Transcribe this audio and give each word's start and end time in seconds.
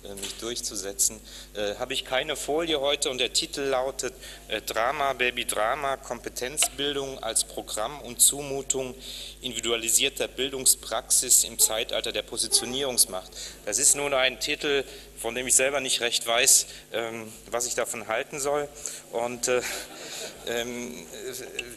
äh, 0.04 0.16
mich 0.16 0.36
durchzusetzen. 0.36 1.20
Äh, 1.54 1.76
habe 1.76 1.94
ich 1.94 2.06
keine 2.06 2.36
Folie 2.36 2.80
heute 2.80 3.10
und 3.10 3.18
der 3.20 3.34
Titel 3.34 3.62
lautet 3.62 4.14
äh, 4.48 4.62
Drama, 4.62 5.14
Baby 5.14 5.46
Drama, 5.46 5.98
Kompetenzbildung 5.98 7.22
als 7.24 7.44
Programm 7.44 8.02
und 8.02 8.22
Zumutung 8.22 8.96
individualisierter 9.42 10.28
Bildungspraxis 10.28 11.44
im 11.44 11.60
Zeitalter 11.60 12.12
der 12.12 12.24
Positionierungsmacht. 12.24 13.32
Das 13.66 13.80
ist 13.80 13.96
nun 13.96 14.14
ein 14.14 14.40
Titel, 14.40 14.84
von 15.18 15.36
dem 15.36 15.48
ich 15.48 15.56
selber 15.56 15.80
nicht 15.80 16.02
recht 16.02 16.28
weiß, 16.28 16.68
ähm, 16.94 17.32
was 17.50 17.66
ich 17.66 17.76
davon 17.76 18.08
halten 18.08 18.40
soll. 18.40 18.68
Und 19.12 19.50
ähm, 20.48 21.06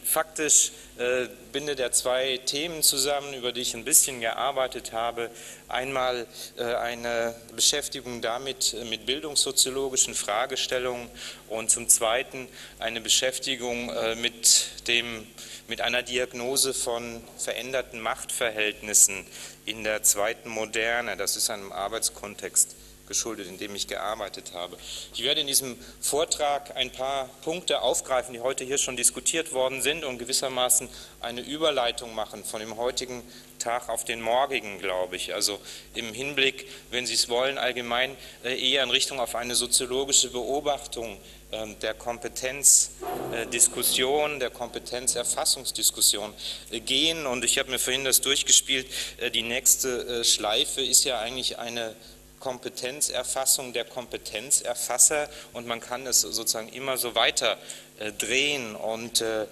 faktisch 0.09 0.71
äh, 0.97 1.27
bindet 1.51 1.79
er 1.79 1.91
zwei 1.91 2.37
Themen 2.37 2.81
zusammen, 2.81 3.33
über 3.33 3.51
die 3.51 3.61
ich 3.61 3.75
ein 3.75 3.85
bisschen 3.85 4.19
gearbeitet 4.19 4.91
habe. 4.91 5.29
Einmal 5.67 6.25
äh, 6.57 6.63
eine 6.63 7.35
Beschäftigung 7.55 8.21
damit 8.21 8.73
äh, 8.73 8.83
mit 8.85 9.05
bildungssoziologischen 9.05 10.15
Fragestellungen 10.15 11.09
und 11.47 11.69
zum 11.69 11.87
Zweiten 11.87 12.47
eine 12.79 13.01
Beschäftigung 13.01 13.89
äh, 13.91 14.15
mit, 14.15 14.87
dem, 14.87 15.27
mit 15.67 15.81
einer 15.81 16.01
Diagnose 16.01 16.73
von 16.73 17.23
veränderten 17.37 18.01
Machtverhältnissen 18.01 19.27
in 19.65 19.83
der 19.83 20.01
zweiten 20.01 20.49
Moderne. 20.49 21.17
Das 21.17 21.35
ist 21.35 21.51
einem 21.51 21.71
Arbeitskontext 21.71 22.75
geschuldet, 23.09 23.47
in 23.47 23.57
dem 23.57 23.75
ich 23.75 23.87
gearbeitet 23.87 24.53
habe. 24.53 24.77
Ich 25.13 25.23
werde 25.23 25.41
in 25.41 25.47
diesem 25.47 25.77
Vortrag 25.99 26.77
ein 26.77 26.91
paar 26.91 27.29
Punkte 27.43 27.81
aufgreifen, 27.81 28.33
die 28.33 28.39
heute 28.39 28.63
hier 28.63 28.77
schon 28.77 28.95
diskutiert 28.95 29.51
worden 29.51 29.81
sind 29.81 30.05
und 30.05 30.17
gewissermaßen 30.17 30.87
eine 31.19 31.41
Überleitung 31.41 32.15
machen 32.15 32.45
von 32.45 32.61
dem 32.61 32.77
heutigen 32.77 33.21
Tag 33.59 33.89
auf 33.89 34.05
den 34.05 34.21
morgigen, 34.21 34.79
glaube 34.79 35.17
ich. 35.17 35.33
Also 35.33 35.59
im 35.93 36.13
Hinblick, 36.13 36.69
wenn 36.91 37.05
Sie 37.05 37.15
es 37.15 37.27
wollen, 37.29 37.57
allgemein 37.57 38.15
äh, 38.43 38.57
eher 38.57 38.83
in 38.83 38.89
Richtung 38.89 39.19
auf 39.19 39.35
eine 39.35 39.55
soziologische 39.55 40.29
Beobachtung 40.29 41.19
ähm, 41.51 41.77
der 41.79 41.93
Kompetenzdiskussion, 41.93 44.39
der 44.39 44.49
Kompetenzerfassungsdiskussion 44.49 46.33
äh, 46.71 46.79
gehen. 46.79 47.27
Und 47.27 47.43
ich 47.43 47.59
habe 47.59 47.69
mir 47.69 47.79
vorhin 47.79 48.05
das 48.05 48.21
durchgespielt. 48.21 48.87
Äh, 49.17 49.29
die 49.29 49.43
nächste 49.43 50.23
Schleife 50.23 50.81
ist 50.81 51.03
ja 51.03 51.19
eigentlich 51.19 51.59
eine 51.59 51.97
Kompetenzerfassung 52.39 53.73
der 53.73 53.85
Kompetenzerfasser 53.85 55.29
und 55.53 55.67
man 55.67 55.81
kann 55.81 56.07
es 56.07 56.21
sozusagen 56.21 56.69
immer 56.69 56.97
so 56.97 57.15
weiter 57.15 57.57
äh, 57.99 58.11
drehen 58.13 58.75
und 58.75 59.21
äh, 59.21 59.45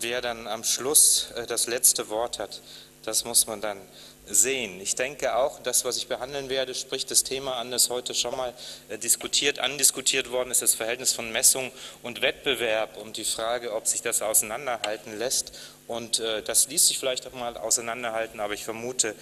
wer 0.00 0.20
dann 0.20 0.46
am 0.46 0.64
Schluss 0.64 1.30
äh, 1.36 1.46
das 1.46 1.66
letzte 1.66 2.08
Wort 2.08 2.38
hat, 2.38 2.60
das 3.02 3.24
muss 3.24 3.46
man 3.46 3.60
dann 3.60 3.80
sehen. 4.26 4.80
Ich 4.80 4.94
denke 4.94 5.36
auch, 5.36 5.60
das, 5.60 5.84
was 5.84 5.98
ich 5.98 6.08
behandeln 6.08 6.48
werde, 6.48 6.74
spricht 6.74 7.10
das 7.10 7.24
Thema 7.24 7.56
an, 7.56 7.70
das 7.70 7.90
heute 7.90 8.14
schon 8.14 8.34
mal 8.34 8.54
diskutiert, 9.02 9.58
andiskutiert 9.58 10.30
worden 10.30 10.50
ist, 10.50 10.62
das 10.62 10.74
Verhältnis 10.74 11.12
von 11.12 11.30
Messung 11.30 11.70
und 12.02 12.22
Wettbewerb 12.22 12.96
und 12.96 13.18
die 13.18 13.24
Frage, 13.24 13.74
ob 13.74 13.86
sich 13.86 14.00
das 14.00 14.22
auseinanderhalten 14.22 15.18
lässt. 15.18 15.52
Und 15.86 16.20
das 16.20 16.68
ließ 16.68 16.88
sich 16.88 16.98
vielleicht 16.98 17.26
auch 17.26 17.34
mal 17.34 17.58
auseinanderhalten, 17.58 18.40
aber 18.40 18.54
ich 18.54 18.64
vermute, 18.64 19.14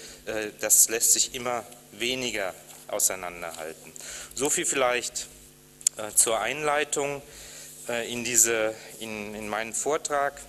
das 0.60 0.88
lässt 0.88 1.14
sich 1.14 1.34
immer 1.34 1.64
weniger 1.90 2.54
auseinanderhalten. 2.92 3.92
So 4.34 4.50
viel 4.50 4.66
vielleicht 4.66 5.26
äh, 5.96 6.14
zur 6.14 6.40
Einleitung 6.40 7.22
äh, 7.88 8.10
in, 8.10 8.24
diese, 8.24 8.74
in, 9.00 9.34
in 9.34 9.48
meinen 9.48 9.74
Vortrag. 9.74 10.40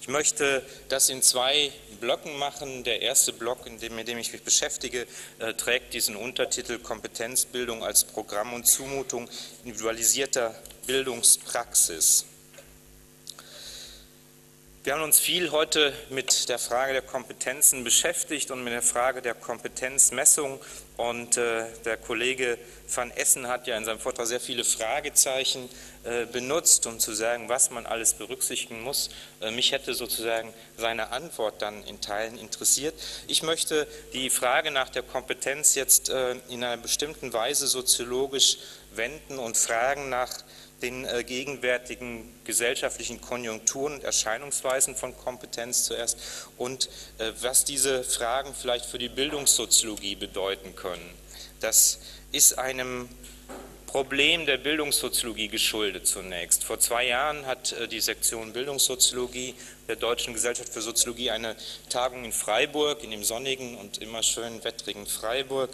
Ich 0.00 0.08
möchte 0.08 0.62
das 0.88 1.08
in 1.08 1.22
zwei 1.22 1.72
Blöcken 2.00 2.36
machen. 2.36 2.84
Der 2.84 3.00
erste 3.00 3.32
Block, 3.32 3.66
in 3.66 3.78
dem, 3.78 3.96
mit 3.96 4.06
dem 4.08 4.18
ich 4.18 4.32
mich 4.32 4.42
beschäftige, 4.42 5.06
äh, 5.38 5.54
trägt 5.54 5.94
diesen 5.94 6.16
Untertitel 6.16 6.78
Kompetenzbildung 6.78 7.82
als 7.82 8.04
Programm 8.04 8.52
und 8.52 8.66
Zumutung 8.66 9.30
individualisierter 9.64 10.54
Bildungspraxis. 10.86 12.26
Wir 14.84 14.92
haben 14.92 15.02
uns 15.02 15.18
viel 15.18 15.50
heute 15.50 15.94
mit 16.10 16.50
der 16.50 16.58
Frage 16.58 16.92
der 16.92 17.00
Kompetenzen 17.00 17.84
beschäftigt 17.84 18.50
und 18.50 18.62
mit 18.64 18.74
der 18.74 18.82
Frage 18.82 19.22
der 19.22 19.32
Kompetenzmessung. 19.32 20.60
Und 20.98 21.38
äh, 21.38 21.64
der 21.86 21.96
Kollege 21.96 22.58
van 22.94 23.10
Essen 23.10 23.48
hat 23.48 23.66
ja 23.66 23.78
in 23.78 23.86
seinem 23.86 23.98
Vortrag 23.98 24.26
sehr 24.26 24.40
viele 24.40 24.62
Fragezeichen 24.62 25.70
äh, 26.04 26.26
benutzt, 26.26 26.86
um 26.86 27.00
zu 27.00 27.14
sagen, 27.14 27.48
was 27.48 27.70
man 27.70 27.86
alles 27.86 28.12
berücksichtigen 28.12 28.82
muss. 28.82 29.08
Äh, 29.40 29.52
mich 29.52 29.72
hätte 29.72 29.94
sozusagen 29.94 30.52
seine 30.76 31.12
Antwort 31.12 31.62
dann 31.62 31.82
in 31.84 32.02
Teilen 32.02 32.36
interessiert. 32.36 32.94
Ich 33.26 33.42
möchte 33.42 33.88
die 34.12 34.28
Frage 34.28 34.70
nach 34.70 34.90
der 34.90 35.02
Kompetenz 35.02 35.76
jetzt 35.76 36.10
äh, 36.10 36.32
in 36.50 36.62
einer 36.62 36.76
bestimmten 36.76 37.32
Weise 37.32 37.68
soziologisch 37.68 38.58
wenden 38.94 39.38
und 39.38 39.56
fragen 39.56 40.10
nach 40.10 40.30
den 40.84 41.06
äh, 41.06 41.24
gegenwärtigen 41.24 42.28
gesellschaftlichen 42.44 43.20
Konjunkturen 43.20 43.94
und 43.94 44.04
Erscheinungsweisen 44.04 44.94
von 44.94 45.16
Kompetenz 45.16 45.84
zuerst 45.84 46.18
und 46.58 46.90
äh, 47.18 47.32
was 47.40 47.64
diese 47.64 48.04
Fragen 48.04 48.54
vielleicht 48.54 48.84
für 48.84 48.98
die 48.98 49.08
Bildungssoziologie 49.08 50.14
bedeuten 50.14 50.76
können. 50.76 51.10
Das 51.60 52.00
ist 52.32 52.58
einem 52.58 53.08
Problem 53.86 54.44
der 54.44 54.58
Bildungssoziologie 54.58 55.48
geschuldet 55.48 56.06
zunächst. 56.06 56.64
Vor 56.64 56.80
zwei 56.80 57.06
Jahren 57.06 57.46
hat 57.46 57.72
äh, 57.72 57.88
die 57.88 58.00
Sektion 58.00 58.52
Bildungssoziologie 58.52 59.54
der 59.88 59.96
Deutschen 59.96 60.34
Gesellschaft 60.34 60.68
für 60.68 60.82
Soziologie 60.82 61.30
eine 61.30 61.56
Tagung 61.88 62.24
in 62.24 62.32
Freiburg, 62.32 63.02
in 63.02 63.10
dem 63.10 63.24
sonnigen 63.24 63.78
und 63.78 63.98
immer 63.98 64.22
schön 64.22 64.62
wettrigen 64.64 65.06
Freiburg, 65.06 65.70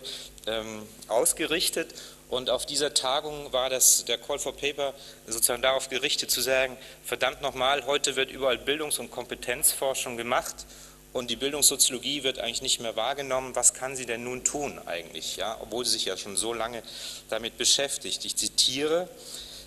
ähm, 0.46 0.86
ausgerichtet 1.08 1.94
und 2.30 2.48
auf 2.48 2.64
dieser 2.64 2.94
Tagung 2.94 3.52
war 3.52 3.70
das, 3.70 4.04
der 4.04 4.16
Call 4.16 4.38
for 4.38 4.56
Paper 4.56 4.94
sozusagen 5.26 5.62
darauf 5.62 5.88
gerichtet 5.88 6.30
zu 6.30 6.40
sagen, 6.40 6.76
verdammt 7.04 7.42
nochmal, 7.42 7.84
heute 7.86 8.14
wird 8.14 8.30
überall 8.30 8.56
Bildungs- 8.56 9.00
und 9.00 9.10
Kompetenzforschung 9.10 10.16
gemacht 10.16 10.54
und 11.12 11.28
die 11.28 11.36
Bildungssoziologie 11.36 12.22
wird 12.22 12.38
eigentlich 12.38 12.62
nicht 12.62 12.80
mehr 12.80 12.94
wahrgenommen. 12.94 13.56
Was 13.56 13.74
kann 13.74 13.96
sie 13.96 14.06
denn 14.06 14.22
nun 14.22 14.44
tun 14.44 14.80
eigentlich, 14.86 15.36
ja, 15.36 15.58
obwohl 15.60 15.84
sie 15.84 15.92
sich 15.92 16.04
ja 16.04 16.16
schon 16.16 16.36
so 16.36 16.54
lange 16.54 16.84
damit 17.30 17.58
beschäftigt? 17.58 18.24
Ich 18.24 18.36
zitiere 18.36 19.08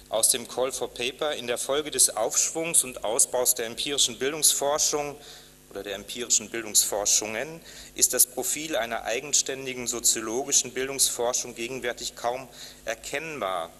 aus 0.08 0.30
dem 0.30 0.48
Call 0.48 0.72
for 0.72 0.94
Paper, 0.94 1.34
in 1.34 1.48
der 1.48 1.58
Folge 1.58 1.92
des 1.92 2.16
Aufschwungs 2.16 2.86
und 2.86 3.04
Ausbaus 3.04 3.56
der 3.56 3.66
empirischen 3.66 4.18
Bildungsforschung 4.20 5.18
oder 5.74 5.82
der 5.82 5.96
empirischen 5.96 6.50
Bildungsforschungen 6.50 7.60
ist 7.96 8.14
das 8.14 8.28
Profil 8.28 8.76
einer 8.76 9.06
eigenständigen 9.06 9.88
soziologischen 9.88 10.72
Bildungsforschung 10.72 11.56
gegenwärtig 11.56 12.16
kaum 12.16 12.48
erkennbar. 12.86 13.72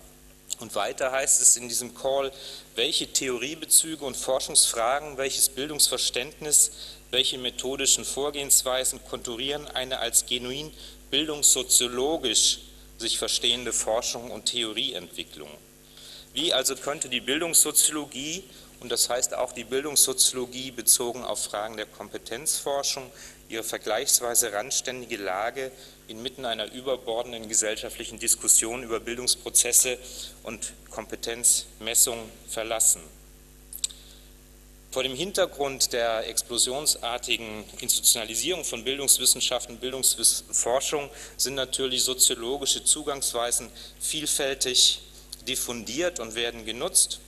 Und 0.60 0.74
weiter 0.74 1.12
heißt 1.12 1.40
es 1.40 1.56
in 1.56 1.70
diesem 1.70 1.94
Call, 1.94 2.32
welche 2.76 3.14
Theoriebezüge 3.14 4.04
und 4.04 4.18
Forschungsfragen, 4.18 5.18
welches 5.18 5.50
Bildungsverständnis, 5.50 6.72
welche 7.12 7.38
methodischen 7.38 8.06
Vorgehensweisen 8.06 9.00
konturieren 9.06 9.68
eine 9.68 10.00
als 10.00 10.26
genuin 10.26 10.72
bildungssoziologisch 11.12 12.62
sich 12.98 13.20
verstehende 13.20 13.72
Forschung 13.72 14.32
und 14.32 14.46
Theorieentwicklung. 14.46 15.50
Wie 16.34 16.54
also 16.54 16.76
könnte 16.76 17.10
die 17.10 17.22
Bildungssoziologie 17.22 18.44
und 18.84 18.90
das 18.90 19.10
heißt 19.10 19.34
auch 19.34 19.54
die 19.54 19.64
Bildungssoziologie 19.64 20.72
bezogen 20.72 21.24
auf 21.24 21.46
Fragen 21.46 21.78
der 21.78 21.86
Kompetenzforschung, 21.86 23.10
ihre 23.48 23.64
vergleichsweise 23.64 24.52
randständige 24.52 25.16
Lage 25.16 25.72
inmitten 26.10 26.44
einer 26.44 26.70
überbordenden 26.72 27.48
gesellschaftlichen 27.48 28.20
Diskussion 28.20 28.84
über 28.84 29.00
Bildungsprozesse 29.00 29.98
und 30.44 30.74
Kompetenzmessung 30.90 32.30
verlassen. 32.50 33.02
Vor 34.92 35.04
dem 35.04 35.16
Hintergrund 35.16 35.94
der 35.94 36.28
explosionsartigen 36.28 37.64
Institutionalisierung 37.80 38.66
von 38.66 38.84
Bildungswissenschaften, 38.84 39.78
Bildungsforschung 39.78 41.10
sind 41.38 41.56
natürlich 41.56 42.04
soziologische 42.04 42.84
Zugangsweisen 42.84 43.70
vielfältig 44.02 45.00
diffundiert 45.48 46.20
und 46.20 46.36
werden 46.36 46.66
genutzt. 46.66 47.22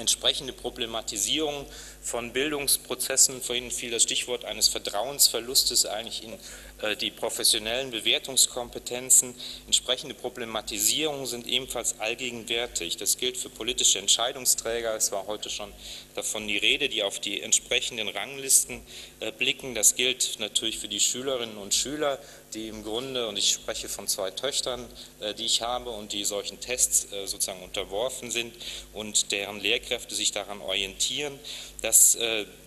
Entsprechende 0.00 0.54
Problematisierung 0.54 1.66
von 2.00 2.32
Bildungsprozessen, 2.32 3.42
vorhin 3.42 3.70
fiel 3.70 3.90
das 3.90 4.02
Stichwort 4.02 4.46
eines 4.46 4.68
Vertrauensverlustes 4.68 5.84
eigentlich 5.84 6.24
in 6.24 6.38
äh, 6.80 6.96
die 6.96 7.10
professionellen 7.10 7.90
Bewertungskompetenzen, 7.90 9.34
entsprechende 9.66 10.14
Problematisierungen 10.14 11.26
sind 11.26 11.46
ebenfalls 11.46 12.00
allgegenwärtig. 12.00 12.96
Das 12.96 13.18
gilt 13.18 13.36
für 13.36 13.50
politische 13.50 13.98
Entscheidungsträger, 13.98 14.94
es 14.94 15.12
war 15.12 15.26
heute 15.26 15.50
schon 15.50 15.70
davon 16.14 16.46
die 16.48 16.58
Rede, 16.58 16.88
die 16.88 17.02
auf 17.02 17.20
die 17.20 17.40
entsprechenden 17.40 18.08
Ranglisten 18.08 18.82
äh, 19.20 19.32
blicken. 19.32 19.74
Das 19.74 19.94
gilt 19.94 20.38
natürlich 20.38 20.78
für 20.78 20.88
die 20.88 21.00
Schülerinnen 21.00 21.56
und 21.56 21.74
Schüler, 21.74 22.18
die 22.54 22.68
im 22.68 22.82
Grunde, 22.82 23.28
und 23.28 23.36
ich 23.36 23.50
spreche 23.50 23.88
von 23.88 24.08
zwei 24.08 24.30
Töchtern, 24.30 24.88
äh, 25.20 25.34
die 25.34 25.46
ich 25.46 25.62
habe 25.62 25.90
und 25.90 26.12
die 26.12 26.24
solchen 26.24 26.60
Tests 26.60 27.08
sozusagen 27.24 27.62
unterworfen 27.62 28.30
sind 28.30 28.54
und 28.92 29.32
deren 29.32 29.60
Lehrkräfte 29.60 30.14
sich 30.14 30.32
daran 30.32 30.60
orientieren. 30.60 31.38
Das 31.82 32.16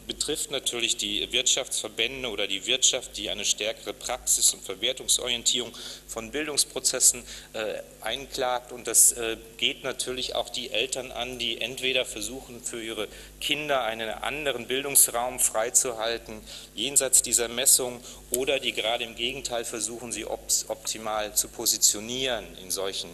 betrifft 0.07 0.51
natürlich 0.51 0.97
die 0.97 1.31
Wirtschaftsverbände 1.31 2.29
oder 2.29 2.47
die 2.47 2.65
Wirtschaft, 2.65 3.17
die 3.17 3.29
eine 3.29 3.45
stärkere 3.45 3.93
Praxis- 3.93 4.53
und 4.53 4.63
Verwertungsorientierung 4.63 5.71
von 6.07 6.31
Bildungsprozessen 6.31 7.23
äh, 7.53 7.75
einklagt. 8.01 8.71
Und 8.71 8.87
das 8.87 9.13
äh, 9.13 9.37
geht 9.57 9.83
natürlich 9.83 10.35
auch 10.35 10.49
die 10.49 10.71
Eltern 10.71 11.11
an, 11.11 11.39
die 11.39 11.61
entweder 11.61 12.05
versuchen, 12.05 12.61
für 12.61 12.83
ihre 12.83 13.07
Kinder 13.43 13.83
einen 13.83 14.09
anderen 14.09 14.67
Bildungsraum 14.67 15.37
freizuhalten, 15.37 16.41
jenseits 16.75 17.21
dieser 17.21 17.49
Messung, 17.49 18.01
oder 18.31 18.59
die 18.59 18.71
gerade 18.71 19.03
im 19.03 19.15
Gegenteil 19.15 19.65
versuchen, 19.65 20.13
sie 20.13 20.25
optimal 20.25 21.35
zu 21.35 21.49
positionieren 21.49 22.45
in 22.59 22.71
solchen, 22.71 23.09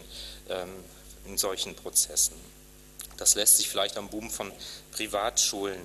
ähm, 0.47 0.69
in 1.25 1.37
solchen 1.37 1.75
Prozessen. 1.75 2.35
Das 3.17 3.33
lässt 3.33 3.57
sich 3.57 3.67
vielleicht 3.67 3.97
am 3.97 4.07
Boom 4.09 4.29
von 4.29 4.51
Privatschulen 4.91 5.81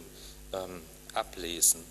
ähm, 0.52 0.82
ablesen. 1.14 1.82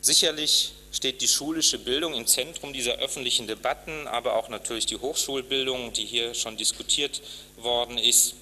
Sicherlich 0.00 0.74
steht 0.90 1.20
die 1.20 1.28
schulische 1.28 1.78
Bildung 1.78 2.14
im 2.14 2.26
Zentrum 2.26 2.72
dieser 2.72 2.96
öffentlichen 2.96 3.46
Debatten, 3.46 4.08
aber 4.08 4.34
auch 4.34 4.48
natürlich 4.48 4.86
die 4.86 4.96
Hochschulbildung, 4.96 5.92
die 5.92 6.04
hier 6.04 6.34
schon 6.34 6.56
diskutiert 6.56 7.22
worden 7.56 7.98
ist. 7.98 8.34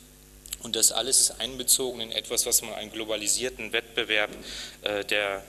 Und 0.65 0.75
das 0.75 0.91
alles 0.91 1.21
ist 1.21 1.41
einbezogen 1.41 2.01
in 2.01 2.11
etwas, 2.11 2.47
was 2.47 2.63
man 2.63 2.75
einen 2.75 2.91
globalisierten 2.91 3.73
Wettbewerb 3.73 4.31
äh, 4.83 5.05
der, 5.05 5.45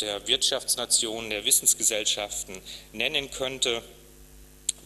der 0.00 0.26
Wirtschaftsnationen, 0.28 1.30
der 1.30 1.44
Wissensgesellschaften 1.44 2.60
nennen 2.92 3.30
könnte 3.32 3.82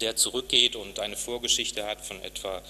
der 0.01 0.17
zurückgeht 0.17 0.77
und 0.77 1.01
eine 1.01 1.17
Vorgeschichte 1.17 1.85
hat 1.85 2.05
von 2.05 2.23
etwa 2.23 2.63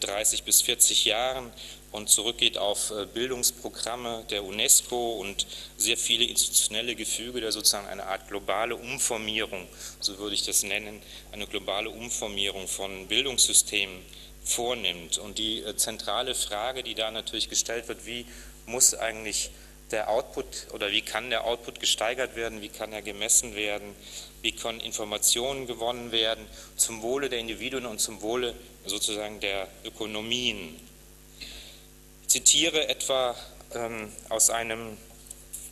30 0.00 0.40
äh, 0.40 0.42
bis 0.44 0.62
40 0.62 1.04
Jahren 1.04 1.52
und 1.92 2.08
zurückgeht 2.08 2.58
auf 2.58 2.90
äh, 2.90 3.06
Bildungsprogramme 3.06 4.24
der 4.30 4.44
UNESCO 4.44 5.14
und 5.14 5.46
sehr 5.76 5.96
viele 5.96 6.24
institutionelle 6.24 6.94
Gefüge, 6.94 7.40
der 7.40 7.52
sozusagen 7.52 7.86
eine 7.86 8.06
Art 8.06 8.28
globale 8.28 8.76
Umformierung, 8.76 9.66
so 10.00 10.18
würde 10.18 10.34
ich 10.34 10.44
das 10.44 10.62
nennen, 10.62 11.02
eine 11.32 11.46
globale 11.46 11.90
Umformierung 11.90 12.68
von 12.68 13.08
Bildungssystemen 13.08 14.02
vornimmt. 14.44 15.18
Und 15.18 15.38
die 15.38 15.62
äh, 15.62 15.76
zentrale 15.76 16.34
Frage, 16.34 16.82
die 16.82 16.94
da 16.94 17.10
natürlich 17.10 17.48
gestellt 17.48 17.88
wird, 17.88 18.06
wie 18.06 18.26
muss 18.66 18.94
eigentlich 18.94 19.50
der 19.90 20.08
Output 20.08 20.68
oder 20.72 20.90
wie 20.92 21.02
kann 21.02 21.30
der 21.30 21.44
Output 21.44 21.80
gesteigert 21.80 22.36
werden, 22.36 22.62
wie 22.62 22.68
kann 22.68 22.92
er 22.92 23.02
gemessen 23.02 23.56
werden, 23.56 23.94
wie 24.42 24.52
können 24.52 24.80
Informationen 24.80 25.66
gewonnen 25.66 26.12
werden 26.12 26.46
zum 26.76 27.02
Wohle 27.02 27.28
der 27.28 27.40
Individuen 27.40 27.86
und 27.86 28.00
zum 28.00 28.22
Wohle 28.22 28.54
sozusagen 28.86 29.40
der 29.40 29.68
Ökonomien 29.84 30.80
zitiere 32.26 32.88
etwa 32.88 33.34
ähm, 33.74 34.12
aus 34.28 34.50
einem 34.50 34.96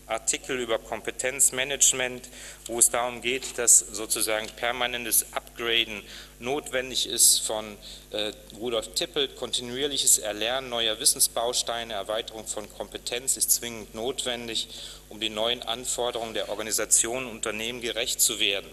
Artikel 0.08 0.58
über 0.58 0.78
Kompetenzmanagement, 0.78 2.28
wo 2.66 2.78
es 2.78 2.90
darum 2.90 3.20
geht, 3.20 3.58
dass 3.58 3.78
sozusagen 3.78 4.46
permanentes 4.48 5.26
Upgraden 5.32 6.02
notwendig 6.38 7.08
ist 7.08 7.40
von 7.40 7.76
äh, 8.10 8.32
Rudolf 8.58 8.94
Tippelt, 8.94 9.36
kontinuierliches 9.36 10.18
Erlernen 10.18 10.70
neuer 10.70 10.98
Wissensbausteine, 10.98 11.94
Erweiterung 11.94 12.46
von 12.46 12.68
Kompetenz 12.72 13.36
ist 13.36 13.50
zwingend 13.50 13.94
notwendig, 13.94 14.68
um 15.08 15.20
den 15.20 15.34
neuen 15.34 15.62
Anforderungen 15.62 16.34
der 16.34 16.48
Organisationen 16.48 17.26
und 17.26 17.36
Unternehmen 17.36 17.80
gerecht 17.80 18.20
zu 18.20 18.40
werden 18.40 18.70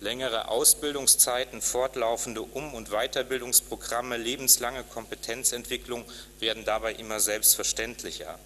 längere 0.00 0.48
Ausbildungszeiten, 0.48 1.62
fortlaufende 1.62 2.42
Um- 2.42 2.74
und 2.74 2.90
Weiterbildungsprogramme, 2.90 4.16
lebenslange 4.16 4.84
Kompetenzentwicklung 4.84 6.04
werden 6.40 6.64
dabei 6.64 6.92
immer 6.94 7.20
selbstverständlicher. 7.20 8.38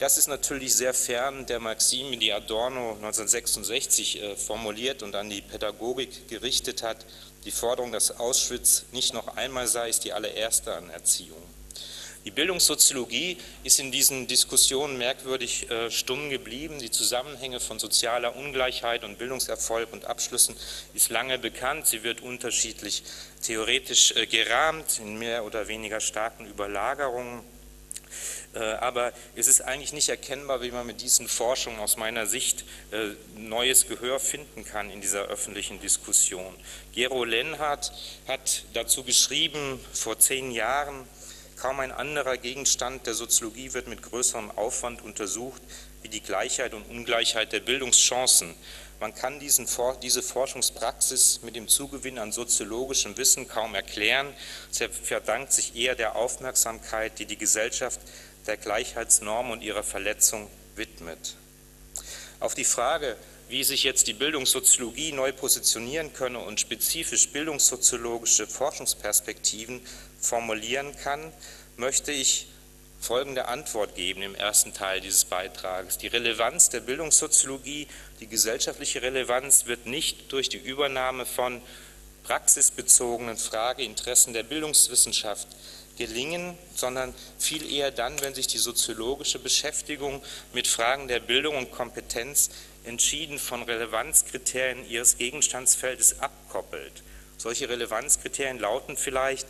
Das 0.00 0.18
ist 0.18 0.26
natürlich 0.26 0.74
sehr 0.74 0.92
fern 0.92 1.46
der 1.46 1.60
Maxime, 1.60 2.16
die 2.16 2.32
Adorno 2.32 2.94
1966 2.94 4.22
äh, 4.22 4.36
formuliert 4.36 5.04
und 5.04 5.14
an 5.14 5.30
die 5.30 5.40
Pädagogik 5.40 6.28
gerichtet 6.28 6.82
hat. 6.82 7.06
Die 7.44 7.52
Forderung, 7.52 7.92
dass 7.92 8.18
Auschwitz 8.18 8.86
nicht 8.90 9.14
noch 9.14 9.36
einmal 9.36 9.68
sei, 9.68 9.88
ist 9.88 10.04
die 10.04 10.12
allererste 10.12 10.74
an 10.74 10.90
Erziehung. 10.90 11.42
Die 12.24 12.30
Bildungssoziologie 12.30 13.36
ist 13.64 13.78
in 13.78 13.92
diesen 13.92 14.26
Diskussionen 14.26 14.96
merkwürdig 14.96 15.70
äh, 15.70 15.90
stumm 15.90 16.30
geblieben. 16.30 16.78
Die 16.80 16.90
Zusammenhänge 16.90 17.60
von 17.60 17.78
sozialer 17.78 18.34
Ungleichheit 18.34 19.04
und 19.04 19.18
Bildungserfolg 19.18 19.92
und 19.92 20.06
Abschlüssen 20.06 20.56
ist 20.94 21.10
lange 21.10 21.38
bekannt. 21.38 21.86
Sie 21.86 22.02
wird 22.02 22.22
unterschiedlich 22.22 23.04
theoretisch 23.42 24.12
äh, 24.16 24.26
gerahmt 24.26 24.98
in 24.98 25.18
mehr 25.18 25.44
oder 25.44 25.68
weniger 25.68 26.00
starken 26.00 26.46
Überlagerungen. 26.46 27.42
Äh, 28.54 28.58
aber 28.58 29.12
es 29.34 29.46
ist 29.46 29.60
eigentlich 29.60 29.92
nicht 29.92 30.08
erkennbar, 30.08 30.62
wie 30.62 30.70
man 30.70 30.86
mit 30.86 31.00
diesen 31.00 31.28
Forschungen 31.28 31.78
aus 31.80 31.96
meiner 31.96 32.26
Sicht 32.26 32.64
äh, 32.92 33.10
neues 33.36 33.88
Gehör 33.88 34.20
finden 34.20 34.64
kann 34.64 34.90
in 34.90 35.00
dieser 35.00 35.22
öffentlichen 35.24 35.80
Diskussion. 35.80 36.54
Gero 36.92 37.24
Lenhardt 37.24 37.92
hat 38.28 38.64
dazu 38.74 39.02
geschrieben 39.04 39.80
vor 39.92 40.18
zehn 40.18 40.50
Jahren, 40.50 41.06
Kaum 41.56 41.80
ein 41.80 41.92
anderer 41.92 42.36
Gegenstand 42.36 43.06
der 43.06 43.14
Soziologie 43.14 43.72
wird 43.72 43.86
mit 43.86 44.02
größerem 44.02 44.50
Aufwand 44.50 45.02
untersucht 45.02 45.62
wie 46.02 46.08
die 46.08 46.20
Gleichheit 46.20 46.74
und 46.74 46.82
Ungleichheit 46.90 47.52
der 47.52 47.60
Bildungschancen. 47.60 48.54
Man 49.00 49.14
kann 49.14 49.40
diesen, 49.40 49.66
diese 50.02 50.22
Forschungspraxis 50.22 51.40
mit 51.42 51.56
dem 51.56 51.68
Zugewinn 51.68 52.18
an 52.18 52.32
soziologischem 52.32 53.16
Wissen 53.16 53.48
kaum 53.48 53.74
erklären. 53.74 54.34
Sie 54.70 54.88
verdankt 54.88 55.52
sich 55.52 55.74
eher 55.74 55.94
der 55.94 56.16
Aufmerksamkeit, 56.16 57.18
die 57.18 57.26
die 57.26 57.38
Gesellschaft 57.38 58.00
der 58.46 58.56
Gleichheitsnorm 58.56 59.50
und 59.50 59.62
ihrer 59.62 59.82
Verletzung 59.82 60.48
widmet. 60.76 61.36
Auf 62.40 62.54
die 62.54 62.64
Frage, 62.64 63.16
wie 63.48 63.64
sich 63.64 63.84
jetzt 63.84 64.06
die 64.06 64.14
Bildungssoziologie 64.14 65.12
neu 65.12 65.32
positionieren 65.32 66.12
könne 66.12 66.38
und 66.40 66.60
spezifisch 66.60 67.28
bildungssoziologische 67.28 68.46
Forschungsperspektiven 68.46 69.80
formulieren 70.18 70.96
kann, 71.02 71.32
möchte 71.76 72.12
ich 72.12 72.48
folgende 73.00 73.48
Antwort 73.48 73.94
geben 73.94 74.22
im 74.22 74.34
ersten 74.34 74.72
Teil 74.72 75.00
dieses 75.00 75.26
Beitrages. 75.26 75.98
Die 75.98 76.06
Relevanz 76.06 76.70
der 76.70 76.80
Bildungssoziologie, 76.80 77.86
die 78.20 78.26
gesellschaftliche 78.26 79.02
Relevanz 79.02 79.66
wird 79.66 79.86
nicht 79.86 80.32
durch 80.32 80.48
die 80.48 80.58
Übernahme 80.58 81.26
von 81.26 81.60
praxisbezogenen 82.24 83.36
Frageinteressen 83.36 84.32
der 84.32 84.42
Bildungswissenschaft 84.42 85.46
gelingen, 85.96 86.58
sondern 86.74 87.14
viel 87.38 87.70
eher 87.70 87.90
dann, 87.90 88.20
wenn 88.20 88.34
sich 88.34 88.46
die 88.46 88.58
soziologische 88.58 89.38
Beschäftigung 89.38 90.22
mit 90.52 90.66
Fragen 90.66 91.08
der 91.08 91.20
Bildung 91.20 91.56
und 91.56 91.70
Kompetenz 91.70 92.50
entschieden 92.84 93.38
von 93.38 93.62
Relevanzkriterien 93.62 94.88
ihres 94.88 95.16
Gegenstandsfeldes 95.16 96.20
abkoppelt. 96.20 97.02
Solche 97.38 97.68
Relevanzkriterien 97.68 98.58
lauten 98.58 98.96
vielleicht, 98.96 99.46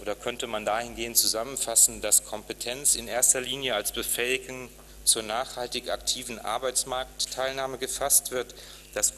oder 0.00 0.14
könnte 0.16 0.46
man 0.46 0.64
dahingehend 0.64 1.16
zusammenfassen, 1.16 2.00
dass 2.00 2.24
Kompetenz 2.24 2.96
in 2.96 3.06
erster 3.06 3.40
Linie 3.40 3.74
als 3.74 3.92
Befähigung 3.92 4.68
zur 5.04 5.22
nachhaltig 5.22 5.90
aktiven 5.90 6.38
Arbeitsmarktteilnahme 6.38 7.78
gefasst 7.78 8.30
wird, 8.30 8.54
dass 8.94 9.14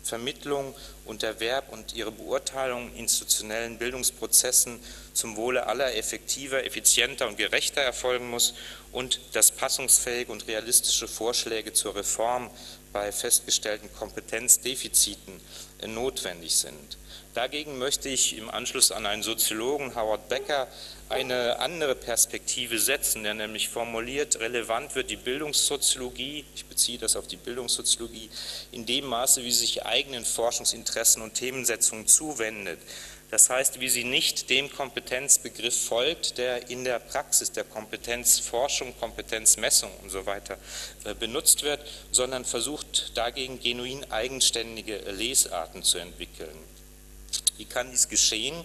Kompetenzvermittlung 0.00 0.74
und 1.04 1.22
Erwerb 1.22 1.72
und 1.72 1.94
ihre 1.94 2.10
Beurteilung 2.10 2.90
in 2.92 3.00
institutionellen 3.00 3.78
Bildungsprozessen 3.78 4.80
zum 5.12 5.36
Wohle 5.36 5.66
aller 5.66 5.94
effektiver, 5.94 6.64
effizienter 6.64 7.28
und 7.28 7.36
gerechter 7.36 7.80
erfolgen 7.80 8.30
muss 8.30 8.54
und 8.92 9.20
dass 9.32 9.50
passungsfähige 9.50 10.32
und 10.32 10.46
realistische 10.46 11.08
Vorschläge 11.08 11.72
zur 11.72 11.96
Reform 11.96 12.50
bei 12.92 13.12
festgestellten 13.12 13.92
Kompetenzdefiziten 13.94 15.40
notwendig 15.86 16.56
sind. 16.56 16.98
Dagegen 17.34 17.78
möchte 17.78 18.08
ich 18.08 18.36
im 18.36 18.50
Anschluss 18.50 18.90
an 18.90 19.06
einen 19.06 19.22
Soziologen, 19.22 19.94
Howard 19.94 20.28
Becker, 20.28 20.66
eine 21.08 21.60
andere 21.60 21.94
Perspektive 21.94 22.80
setzen, 22.80 23.22
der 23.22 23.34
nämlich 23.34 23.68
formuliert, 23.68 24.40
relevant 24.40 24.96
wird 24.96 25.10
die 25.10 25.16
Bildungssoziologie, 25.16 26.44
ich 26.56 26.66
beziehe 26.66 26.98
das 26.98 27.14
auf 27.14 27.28
die 27.28 27.36
Bildungssoziologie, 27.36 28.30
in 28.72 28.84
dem 28.84 29.06
Maße, 29.06 29.44
wie 29.44 29.52
sie 29.52 29.60
sich 29.60 29.86
eigenen 29.86 30.24
Forschungsinteressen 30.24 31.22
und 31.22 31.34
Themensetzungen 31.34 32.08
zuwendet. 32.08 32.80
Das 33.30 33.48
heißt, 33.48 33.78
wie 33.78 33.88
sie 33.88 34.02
nicht 34.02 34.50
dem 34.50 34.68
Kompetenzbegriff 34.72 35.84
folgt, 35.86 36.36
der 36.36 36.68
in 36.68 36.82
der 36.82 36.98
Praxis 36.98 37.52
der 37.52 37.62
Kompetenzforschung, 37.62 38.92
Kompetenzmessung 38.98 39.90
und 40.02 40.10
so 40.10 40.26
weiter 40.26 40.58
äh, 41.04 41.14
benutzt 41.14 41.62
wird, 41.62 41.80
sondern 42.10 42.44
versucht 42.44 43.16
dagegen 43.16 43.60
genuin 43.60 44.10
eigenständige 44.10 44.98
Lesarten 45.12 45.84
zu 45.84 45.98
entwickeln. 45.98 46.58
Wie 47.60 47.66
kann 47.66 47.90
dies 47.90 48.08
geschehen? 48.08 48.56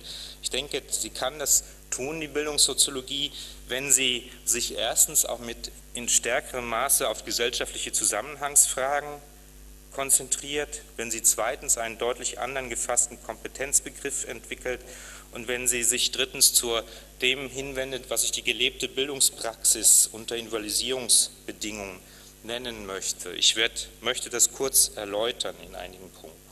Ich 0.42 0.52
denke, 0.52 0.82
sie 0.88 1.10
kann 1.10 1.38
das 1.38 1.66
tun, 1.90 2.22
die 2.22 2.30
Bildungssoziologie, 2.30 3.30
wenn 3.68 3.92
sie 3.92 4.32
sich 4.46 4.76
erstens 4.76 5.26
auch 5.26 5.40
mit 5.40 5.70
in 5.94 6.08
stärkerem 6.08 6.66
Maße 6.66 7.10
auf 7.10 7.26
gesellschaftliche 7.26 7.92
Zusammenhangsfragen 7.92 9.10
konzentriert, 9.92 10.82
wenn 10.96 11.12
sie 11.12 11.22
zweitens 11.24 11.78
einen 11.78 11.98
deutlich 11.98 12.40
anderen 12.40 12.70
gefassten 12.70 13.22
Kompetenzbegriff 13.22 14.24
entwickelt 14.30 14.80
und 15.34 15.50
wenn 15.50 15.68
sie 15.68 15.84
sich 15.84 16.12
drittens 16.12 16.54
zu 16.54 16.80
dem 17.22 17.50
hinwendet, 17.50 18.10
was 18.10 18.24
ich 18.24 18.32
die 18.32 18.44
gelebte 18.44 18.88
Bildungspraxis 18.88 20.08
unter 20.10 20.38
Invalidisierungsbedingungen 20.38 22.00
nennen 22.44 22.86
möchte. 22.86 23.34
Ich 23.34 23.58
werd, 23.58 23.90
möchte 24.00 24.30
das 24.30 24.54
kurz 24.54 24.92
erläutern 24.96 25.56
in 25.68 25.76
einigen 25.76 26.10
Punkten. 26.12 26.45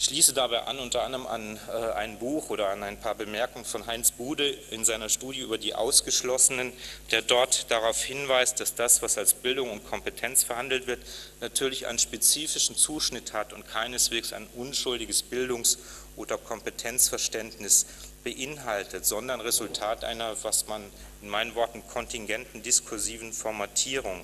Ich 0.00 0.04
schließe 0.04 0.32
dabei 0.32 0.62
an, 0.62 0.78
unter 0.78 1.02
anderem 1.02 1.26
an 1.26 1.58
äh, 1.66 1.92
ein 1.94 2.20
Buch 2.20 2.50
oder 2.50 2.68
an 2.68 2.84
ein 2.84 3.00
paar 3.00 3.16
Bemerkungen 3.16 3.64
von 3.64 3.84
Heinz 3.88 4.12
Bude 4.12 4.48
in 4.70 4.84
seiner 4.84 5.08
Studie 5.08 5.40
über 5.40 5.58
die 5.58 5.74
Ausgeschlossenen, 5.74 6.72
der 7.10 7.20
dort 7.20 7.68
darauf 7.68 8.00
hinweist, 8.04 8.60
dass 8.60 8.76
das, 8.76 9.02
was 9.02 9.18
als 9.18 9.34
Bildung 9.34 9.72
und 9.72 9.84
Kompetenz 9.84 10.44
verhandelt 10.44 10.86
wird, 10.86 11.00
natürlich 11.40 11.88
einen 11.88 11.98
spezifischen 11.98 12.76
Zuschnitt 12.76 13.32
hat 13.32 13.52
und 13.52 13.66
keineswegs 13.66 14.32
ein 14.32 14.46
unschuldiges 14.54 15.24
Bildungs- 15.24 15.78
oder 16.14 16.38
Kompetenzverständnis 16.38 17.86
beinhaltet, 18.22 19.04
sondern 19.04 19.40
Resultat 19.40 20.04
einer, 20.04 20.36
was 20.44 20.68
man 20.68 20.88
in 21.22 21.28
meinen 21.28 21.56
Worten 21.56 21.82
kontingenten 21.88 22.62
diskursiven 22.62 23.32
Formatierung 23.32 24.22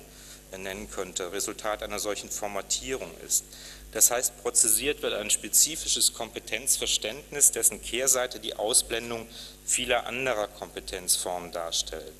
nennen 0.57 0.89
könnte, 0.89 1.33
Resultat 1.33 1.83
einer 1.83 1.99
solchen 1.99 2.29
Formatierung 2.29 3.11
ist. 3.25 3.43
Das 3.95 4.11
heißt, 4.11 4.43
prozessiert 4.43 5.01
wird 5.03 5.13
ein 5.13 5.29
spezifisches 5.29 6.11
Kompetenzverständnis, 6.11 7.51
dessen 7.51 7.81
Kehrseite 7.81 8.41
die 8.41 8.53
Ausblendung 8.53 9.25
vieler 9.65 10.05
anderer 10.05 10.49
Kompetenzformen 10.49 11.53
darstellt. 11.53 12.13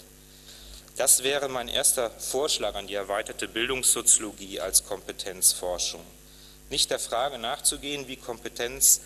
Das 0.96 1.24
wäre 1.24 1.50
mein 1.50 1.68
erster 1.68 2.12
Vorschlag 2.12 2.76
an 2.76 2.88
die 2.88 2.94
erweiterte 2.94 3.50
Bildungssoziologie 3.50 4.62
als 4.62 4.86
Kompetenzforschung. 4.86 6.00
Nicht 6.70 6.92
der 6.92 7.00
Frage 7.00 7.40
nachzugehen, 7.40 8.08
wie 8.08 8.16
Kompetenz 8.16 9.02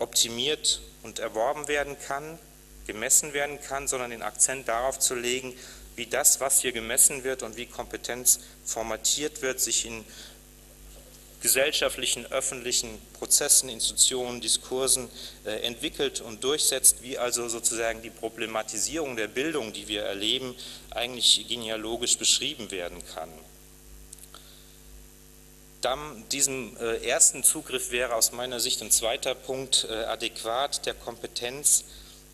optimiert 0.00 0.80
und 1.04 1.20
erworben 1.20 1.68
werden 1.68 1.96
kann, 2.08 2.40
gemessen 2.88 3.34
werden 3.34 3.60
kann, 3.60 3.86
sondern 3.86 4.10
den 4.10 4.22
Akzent 4.22 4.66
darauf 4.66 4.98
zu 4.98 5.14
legen, 5.14 5.54
wie 5.94 6.06
das, 6.06 6.40
was 6.40 6.60
hier 6.60 6.72
gemessen 6.72 7.22
wird 7.22 7.44
und 7.44 7.56
wie 7.56 7.66
Kompetenz 7.66 8.40
formatiert 8.64 9.42
wird, 9.42 9.60
sich 9.60 9.86
in 9.86 10.04
gesellschaftlichen, 11.40 12.26
öffentlichen 12.26 13.00
Prozessen, 13.18 13.68
Institutionen, 13.68 14.40
Diskursen 14.40 15.08
äh, 15.44 15.60
entwickelt 15.62 16.20
und 16.20 16.42
durchsetzt, 16.42 17.02
wie 17.02 17.18
also 17.18 17.48
sozusagen 17.48 18.02
die 18.02 18.10
Problematisierung 18.10 19.16
der 19.16 19.28
Bildung, 19.28 19.72
die 19.72 19.88
wir 19.88 20.02
erleben, 20.02 20.54
eigentlich 20.90 21.46
genealogisch 21.48 22.18
beschrieben 22.18 22.70
werden 22.70 23.02
kann. 23.14 23.30
Dann 25.80 26.28
diesem 26.30 26.76
äh, 26.78 27.06
ersten 27.06 27.44
Zugriff 27.44 27.92
wäre 27.92 28.14
aus 28.14 28.32
meiner 28.32 28.58
Sicht 28.58 28.82
ein 28.82 28.90
zweiter 28.90 29.36
Punkt 29.36 29.86
äh, 29.88 29.94
adäquat 30.04 30.84
der 30.86 30.94
Kompetenz, 30.94 31.84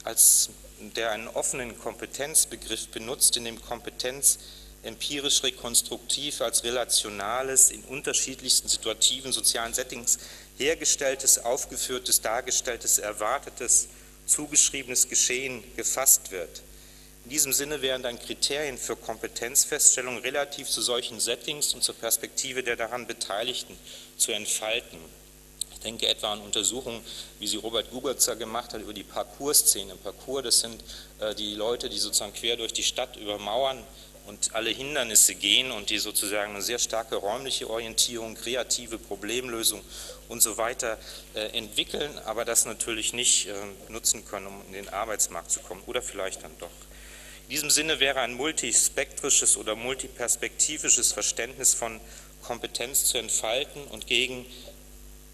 als 0.02 0.48
der 0.80 1.10
einen 1.10 1.28
offenen 1.28 1.78
Kompetenzbegriff 1.78 2.88
benutzt, 2.88 3.36
in 3.36 3.44
dem 3.44 3.60
Kompetenz 3.60 4.38
empirisch 4.84 5.42
rekonstruktiv 5.42 6.40
als 6.40 6.64
relationales, 6.64 7.70
in 7.70 7.82
unterschiedlichsten 7.84 8.68
situativen 8.68 9.32
sozialen 9.32 9.74
Settings 9.74 10.18
hergestelltes, 10.56 11.38
aufgeführtes, 11.38 12.20
dargestelltes, 12.20 12.98
erwartetes, 12.98 13.88
zugeschriebenes 14.26 15.08
Geschehen 15.08 15.64
gefasst 15.76 16.30
wird. 16.30 16.62
In 17.24 17.30
diesem 17.30 17.52
Sinne 17.54 17.80
wären 17.80 18.02
dann 18.02 18.18
Kriterien 18.18 18.76
für 18.76 18.96
Kompetenzfeststellung 18.96 20.18
relativ 20.18 20.68
zu 20.68 20.82
solchen 20.82 21.20
Settings 21.20 21.72
und 21.72 21.82
zur 21.82 21.94
Perspektive 21.94 22.62
der 22.62 22.76
daran 22.76 23.06
Beteiligten 23.06 23.78
zu 24.18 24.32
entfalten. 24.32 24.98
Ich 25.72 25.80
denke 25.80 26.06
etwa 26.06 26.32
an 26.32 26.40
Untersuchungen, 26.40 27.00
wie 27.38 27.46
sie 27.46 27.56
Robert 27.56 27.90
Gugerzer 27.90 28.36
gemacht 28.36 28.74
hat 28.74 28.82
über 28.82 28.92
die 28.92 29.02
Parcours-Szene. 29.04 29.96
Parcours, 29.96 30.44
das 30.44 30.60
sind 30.60 30.82
äh, 31.18 31.34
die 31.34 31.54
Leute, 31.54 31.88
die 31.88 31.98
sozusagen 31.98 32.34
quer 32.34 32.56
durch 32.56 32.72
die 32.72 32.82
Stadt 32.82 33.16
über 33.16 33.38
Mauern 33.38 33.82
und 34.26 34.54
alle 34.54 34.70
Hindernisse 34.70 35.34
gehen 35.34 35.70
und 35.70 35.90
die 35.90 35.98
sozusagen 35.98 36.52
eine 36.52 36.62
sehr 36.62 36.78
starke 36.78 37.16
räumliche 37.16 37.68
Orientierung, 37.68 38.34
kreative 38.34 38.98
Problemlösung 38.98 39.82
und 40.28 40.42
so 40.42 40.56
weiter 40.56 40.98
äh, 41.34 41.56
entwickeln, 41.56 42.18
aber 42.24 42.44
das 42.44 42.64
natürlich 42.64 43.12
nicht 43.12 43.48
äh, 43.48 43.54
nutzen 43.88 44.24
können, 44.24 44.46
um 44.46 44.62
in 44.68 44.72
den 44.72 44.88
Arbeitsmarkt 44.88 45.50
zu 45.50 45.60
kommen 45.60 45.82
oder 45.86 46.02
vielleicht 46.02 46.42
dann 46.42 46.56
doch. 46.58 46.70
In 47.44 47.50
diesem 47.50 47.70
Sinne 47.70 48.00
wäre 48.00 48.20
ein 48.20 48.34
multispektrisches 48.34 49.58
oder 49.58 49.76
multiperspektivisches 49.76 51.12
Verständnis 51.12 51.74
von 51.74 52.00
Kompetenz 52.42 53.04
zu 53.04 53.18
entfalten 53.18 53.84
und 53.88 54.06
gegen 54.06 54.46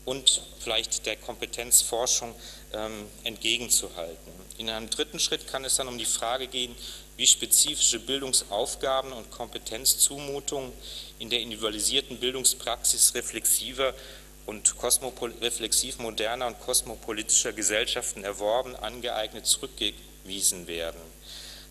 und 0.04 0.42
vielleicht 0.58 1.06
der 1.06 1.16
Kompetenzforschung 1.16 2.34
ähm, 2.72 3.06
entgegenzuhalten. 3.22 4.32
In 4.58 4.68
einem 4.68 4.90
dritten 4.90 5.20
Schritt 5.20 5.46
kann 5.46 5.64
es 5.64 5.76
dann 5.76 5.88
um 5.88 5.98
die 5.98 6.04
Frage 6.04 6.48
gehen, 6.48 6.74
wie 7.20 7.26
spezifische 7.26 8.00
Bildungsaufgaben 8.00 9.12
und 9.12 9.30
Kompetenzzumutungen 9.30 10.72
in 11.18 11.28
der 11.28 11.40
individualisierten 11.40 12.18
Bildungspraxis 12.18 13.14
reflexiver 13.14 13.92
und 14.46 14.74
reflexiv 15.42 15.98
moderner 15.98 16.46
und 16.46 16.58
kosmopolitischer 16.60 17.52
Gesellschaften 17.52 18.24
erworben, 18.24 18.74
angeeignet, 18.74 19.44
zurückgewiesen 19.44 20.66
werden. 20.66 20.98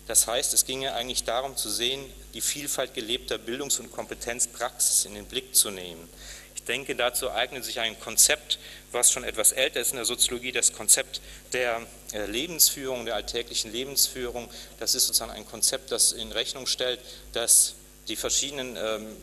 Das 0.06 0.28
heißt, 0.28 0.54
es 0.54 0.66
ginge 0.66 0.94
eigentlich 0.94 1.24
darum 1.24 1.56
zu 1.56 1.68
sehen, 1.68 2.04
die 2.32 2.40
Vielfalt 2.40 2.94
gelebter 2.94 3.36
Bildungs- 3.36 3.80
und 3.80 3.90
Kompetenzpraxis 3.90 5.04
in 5.04 5.16
den 5.16 5.26
Blick 5.26 5.56
zu 5.56 5.72
nehmen. 5.72 6.08
Denke, 6.70 6.94
dazu 6.94 7.32
eignet 7.32 7.64
sich 7.64 7.80
ein 7.80 7.98
Konzept, 7.98 8.60
was 8.92 9.10
schon 9.10 9.24
etwas 9.24 9.50
älter 9.50 9.80
ist 9.80 9.90
in 9.90 9.96
der 9.96 10.04
Soziologie, 10.04 10.52
das 10.52 10.72
Konzept 10.72 11.20
der 11.52 11.84
äh, 12.12 12.26
Lebensführung, 12.26 13.06
der 13.06 13.16
alltäglichen 13.16 13.72
Lebensführung. 13.72 14.48
Das 14.78 14.94
ist 14.94 15.08
sozusagen 15.08 15.32
ein 15.32 15.44
Konzept, 15.44 15.90
das 15.90 16.12
in 16.12 16.30
Rechnung 16.30 16.68
stellt, 16.68 17.00
dass 17.32 17.74
die 18.06 18.14
verschiedenen 18.14 18.76
ähm, 18.76 19.16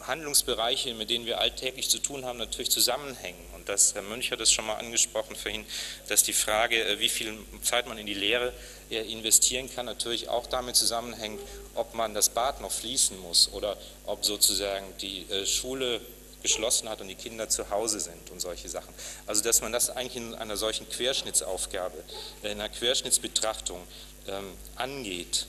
Handlungsbereiche, 0.00 0.94
mit 0.94 1.10
denen 1.10 1.26
wir 1.26 1.40
alltäglich 1.40 1.90
zu 1.90 1.98
tun 1.98 2.24
haben, 2.24 2.38
natürlich 2.38 2.70
zusammenhängen. 2.70 3.38
Und 3.54 3.68
das, 3.68 3.94
Herr 3.94 4.00
Münch 4.00 4.32
hat 4.32 4.40
es 4.40 4.50
schon 4.50 4.64
mal 4.64 4.76
angesprochen 4.76 5.36
vorhin, 5.36 5.66
dass 6.08 6.22
die 6.22 6.32
Frage, 6.32 6.82
äh, 6.82 7.00
wie 7.00 7.10
viel 7.10 7.36
Zeit 7.60 7.86
man 7.86 7.98
in 7.98 8.06
die 8.06 8.14
Lehre 8.14 8.54
äh, 8.88 9.02
investieren 9.12 9.68
kann, 9.74 9.84
natürlich 9.84 10.30
auch 10.30 10.46
damit 10.46 10.76
zusammenhängt, 10.76 11.42
ob 11.74 11.92
man 11.92 12.14
das 12.14 12.30
Bad 12.30 12.62
noch 12.62 12.72
fließen 12.72 13.20
muss 13.20 13.52
oder 13.52 13.76
ob 14.06 14.24
sozusagen 14.24 14.86
die 15.02 15.26
Schule 15.44 16.00
geschlossen 16.48 16.88
hat 16.88 17.02
und 17.02 17.08
die 17.08 17.14
Kinder 17.14 17.48
zu 17.48 17.68
Hause 17.68 18.00
sind 18.00 18.30
und 18.30 18.40
solche 18.40 18.68
Sachen. 18.68 18.92
Also 19.26 19.42
dass 19.42 19.60
man 19.60 19.70
das 19.70 19.90
eigentlich 19.90 20.16
in 20.16 20.34
einer 20.34 20.56
solchen 20.56 20.88
Querschnittsaufgabe, 20.88 22.02
in 22.42 22.50
einer 22.50 22.70
Querschnittsbetrachtung 22.70 23.80
ähm, 24.26 24.54
angeht. 24.76 25.46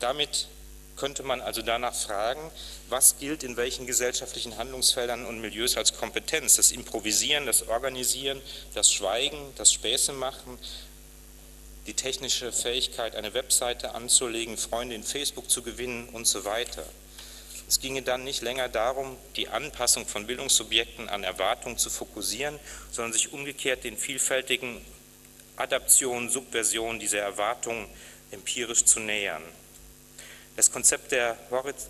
Damit 0.00 0.48
könnte 0.96 1.22
man 1.22 1.40
also 1.40 1.62
danach 1.62 1.94
fragen, 1.94 2.50
was 2.88 3.18
gilt 3.18 3.44
in 3.44 3.56
welchen 3.56 3.86
gesellschaftlichen 3.86 4.58
Handlungsfeldern 4.58 5.24
und 5.24 5.40
Milieus 5.40 5.76
als 5.76 5.96
Kompetenz? 5.96 6.56
Das 6.56 6.72
Improvisieren, 6.72 7.46
das 7.46 7.68
Organisieren, 7.68 8.42
das 8.74 8.92
Schweigen, 8.92 9.38
das 9.56 9.72
Späße 9.72 10.12
machen, 10.12 10.58
die 11.86 11.94
technische 11.94 12.52
Fähigkeit, 12.52 13.14
eine 13.14 13.32
Webseite 13.34 13.94
anzulegen, 13.94 14.58
Freunde 14.58 14.96
in 14.96 15.04
Facebook 15.04 15.48
zu 15.48 15.62
gewinnen 15.62 16.08
und 16.10 16.26
so 16.26 16.44
weiter. 16.44 16.84
Es 17.70 17.78
ginge 17.78 18.02
dann 18.02 18.24
nicht 18.24 18.42
länger 18.42 18.68
darum, 18.68 19.16
die 19.36 19.46
Anpassung 19.46 20.04
von 20.04 20.26
Bildungssubjekten 20.26 21.08
an 21.08 21.22
Erwartungen 21.22 21.78
zu 21.78 21.88
fokussieren, 21.88 22.58
sondern 22.90 23.12
sich 23.12 23.32
umgekehrt 23.32 23.84
den 23.84 23.96
vielfältigen 23.96 24.84
Adaptionen, 25.54 26.30
Subversionen 26.30 26.98
dieser 26.98 27.20
Erwartungen 27.20 27.86
empirisch 28.32 28.84
zu 28.86 28.98
nähern. 28.98 29.44
Das 30.56 30.72
Konzept 30.72 31.12
der, 31.12 31.38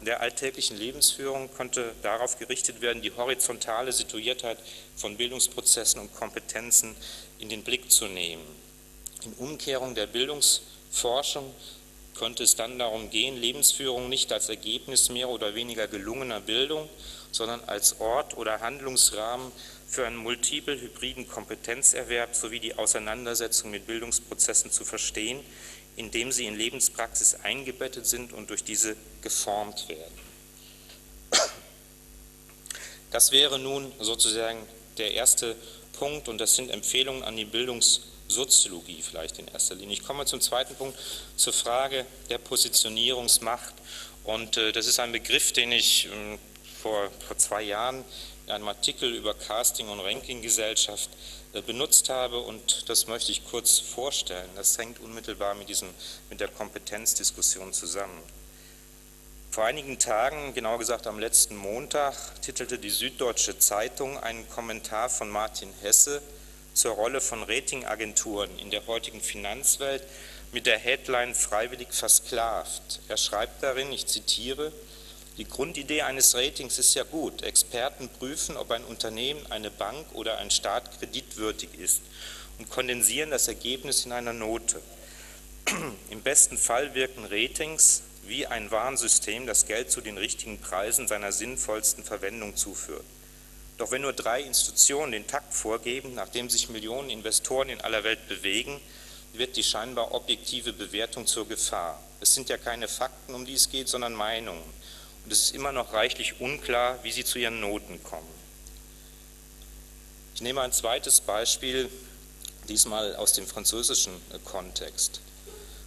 der, 0.05 0.21
alltäglichen 0.21 0.77
Lebensführung 0.77 1.49
konnte 1.55 1.95
darauf 2.03 2.39
gerichtet 2.39 2.83
werden, 2.83 3.01
die 3.01 3.13
horizontale 3.13 3.95
Situiertheit 3.95 4.59
von 4.97 5.17
Bildungsprozessen 5.17 5.99
und 5.99 6.15
Kompetenzen 6.15 6.95
in 7.39 7.49
den 7.49 7.63
Blick 7.63 7.91
zu 7.91 8.05
nehmen. 8.05 8.45
In 9.25 9.33
Umkehrung 9.33 9.95
der 9.95 10.09
Bildungsforschung 10.09 11.55
könnte 12.21 12.45
es 12.45 12.55
dann 12.55 12.79
darum 12.79 13.09
gehen, 13.09 13.39
Lebensführung 13.39 14.11
nicht 14.11 14.31
als 14.31 14.51
Ergebnis 14.51 15.09
mehr 15.09 15.31
oder 15.31 15.55
weniger 15.55 15.89
gelungener 15.89 16.41
Bildung, 16.41 16.87
sondern 17.33 17.65
als 17.65 17.99
Ort 17.99 18.37
oder 18.37 18.61
Handlungsrahmen 18.61 19.51
für 19.89 20.07
einen 20.07 20.19
multiple 20.19 20.79
hybriden 20.79 21.27
Kompetenzerwerb 21.27 22.37
sowie 22.37 22.61
die 22.61 22.75
Auseinandersetzung 22.75 23.71
mit 23.71 23.87
Bildungsprozessen 23.87 24.71
zu 24.71 24.85
verstehen, 24.85 25.41
indem 25.97 26.31
sie 26.31 26.45
in 26.45 26.59
Lebenspraxis 26.59 27.37
eingebettet 27.43 28.07
sind 28.07 28.35
und 28.35 28.51
durch 28.51 28.65
diese 28.65 28.97
geformt 29.23 29.89
werden. 29.89 30.19
Das 33.13 33.33
wäre 33.33 33.59
nun 33.59 33.93
sozusagen 33.99 34.67
der 34.99 35.15
erste 35.15 35.57
Punkt 35.95 36.29
und 36.29 36.37
das 36.37 36.55
sind 36.55 36.71
Empfehlungen 36.71 37.23
an 37.23 37.39
die 37.39 37.47
Bildungssoziologie 38.31 39.03
vielleicht 39.03 39.39
in 39.39 39.49
erster 39.49 39.75
Linie. 39.75 39.95
Ich 39.95 40.05
komme 40.05 40.25
zum 40.25 40.41
zweiten 40.41 40.75
Punkt, 40.77 40.99
zur 41.37 41.53
Frage 41.53 42.07
der 42.29 42.39
Positionierungsmacht 42.39 43.75
und 44.25 44.57
äh, 44.57 44.73
das 44.73 44.87
ist 44.87 45.01
ein 45.01 45.13
Begriff, 45.13 45.53
den 45.53 45.73
ich 45.73 46.07
äh, 46.07 46.39
vor, 46.81 47.11
vor 47.27 47.37
zwei 47.37 47.63
Jahren 47.63 48.05
in 48.47 48.53
einem 48.53 48.69
Artikel 48.69 49.13
über 49.13 49.35
Casting- 49.35 49.89
und 49.89 50.01
Ranking-Gesellschaft 50.01 51.11
äh, 51.53 51.63
benutzt 51.63 52.09
habe 52.09 52.39
und 52.39 52.89
das 52.89 53.09
möchte 53.09 53.33
ich 53.33 53.45
kurz 53.45 53.79
vorstellen. 53.81 54.49
Das 54.55 54.79
hängt 54.79 55.01
unmittelbar 55.01 55.55
mit, 55.55 55.69
diesem, 55.69 55.89
mit 56.29 56.41
der 56.41 56.49
Kompetenzdiskussion 56.49 57.73
zusammen. 57.73 58.23
Vor 59.51 59.65
einigen 59.65 59.99
Tagen, 59.99 60.55
genau 60.55 60.79
gesagt 60.79 61.09
am 61.09 61.19
letzten 61.19 61.57
Montag, 61.57 62.15
titelte 62.43 62.79
die 62.79 62.91
Süddeutsche 62.91 63.59
Zeitung 63.59 64.17
einen 64.19 64.49
Kommentar 64.49 65.09
von 65.09 65.29
Martin 65.29 65.73
Hesse 65.83 66.23
zur 66.75 66.95
Rolle 66.95 67.21
von 67.21 67.43
Ratingagenturen 67.43 68.59
in 68.59 68.71
der 68.71 68.87
heutigen 68.87 69.21
Finanzwelt 69.21 70.03
mit 70.53 70.67
der 70.67 70.79
Headline 70.79 71.35
Freiwillig 71.35 71.93
versklavt. 71.93 73.01
Er 73.09 73.17
schreibt 73.17 73.63
darin, 73.63 73.93
ich 73.93 74.07
zitiere, 74.07 74.73
die 75.37 75.49
Grundidee 75.49 76.03
eines 76.03 76.35
Ratings 76.35 76.79
ist 76.79 76.95
ja 76.95 77.05
gut. 77.05 77.43
Experten 77.43 78.09
prüfen, 78.09 78.57
ob 78.57 78.71
ein 78.73 78.85
Unternehmen, 78.85 79.41
eine 79.51 79.71
Bank 79.71 80.07
oder 80.13 80.39
ein 80.39 80.51
Staat 80.51 80.99
kreditwürdig 80.99 81.71
ist 81.79 82.03
und 82.59 82.69
kondensieren 82.69 83.31
das 83.31 83.49
Ergebnis 83.49 84.05
in 84.05 84.13
einer 84.13 84.33
Note. 84.33 84.83
Im 86.11 86.23
besten 86.23 86.59
Fall 86.59 86.95
wirken 86.95 87.25
Ratings 87.25 88.03
wie 88.27 88.47
ein 88.47 88.71
Warnsystem, 88.71 89.47
das 89.47 89.67
Geld 89.67 89.91
zu 89.91 90.01
den 90.01 90.19
richtigen 90.19 90.61
Preisen 90.61 91.09
seiner 91.09 91.33
sinnvollsten 91.33 92.05
Verwendung 92.05 92.57
zuführt. 92.57 93.05
Doch 93.81 93.91
wenn 93.93 94.03
nur 94.03 94.13
drei 94.13 94.43
Institutionen 94.43 95.13
den 95.13 95.27
Takt 95.27 95.55
vorgeben, 95.55 96.13
nachdem 96.13 96.51
sich 96.51 96.69
Millionen 96.69 97.09
Investoren 97.09 97.71
in 97.71 97.81
aller 97.81 98.05
Welt 98.05 98.29
bewegen, 98.29 98.79
wird 99.33 99.57
die 99.57 99.63
scheinbar 99.63 100.13
objektive 100.13 100.75
Bewertung 100.75 101.27
zur 101.27 101.49
Gefahr. 101.49 101.99
Es 102.21 102.35
sind 102.35 102.51
ja 102.51 102.59
keine 102.59 102.89
Fakten, 102.89 103.35
um 103.35 103.47
die 103.47 103.55
es 103.55 103.71
geht, 103.71 103.89
sondern 103.89 104.13
Meinungen 104.13 104.63
und 105.25 105.33
es 105.33 105.45
ist 105.45 105.55
immer 105.55 105.73
noch 105.73 105.95
reichlich 105.95 106.41
unklar, 106.41 106.99
wie 107.05 107.11
sie 107.11 107.25
zu 107.25 107.39
ihren 107.39 107.61
Noten 107.61 108.05
kommen. 108.05 108.29
Ich 110.35 110.43
nehme 110.43 110.61
ein 110.61 110.73
zweites 110.73 111.23
Beispiel, 111.23 111.89
diesmal 112.69 113.17
aus 113.17 113.33
dem 113.33 113.47
französischen 113.47 114.13
äh, 114.13 114.39
Kontext. 114.45 115.23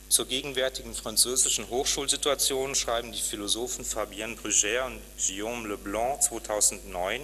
Zur 0.10 0.26
gegenwärtigen 0.26 0.96
französischen 0.96 1.70
Hochschulsituation 1.70 2.74
schreiben 2.74 3.12
die 3.12 3.22
Philosophen 3.22 3.86
Fabienne 3.86 4.36
Brugère 4.36 4.88
und 4.88 5.00
Guillaume 5.28 5.68
Leblanc 5.68 6.24
2009 6.24 7.22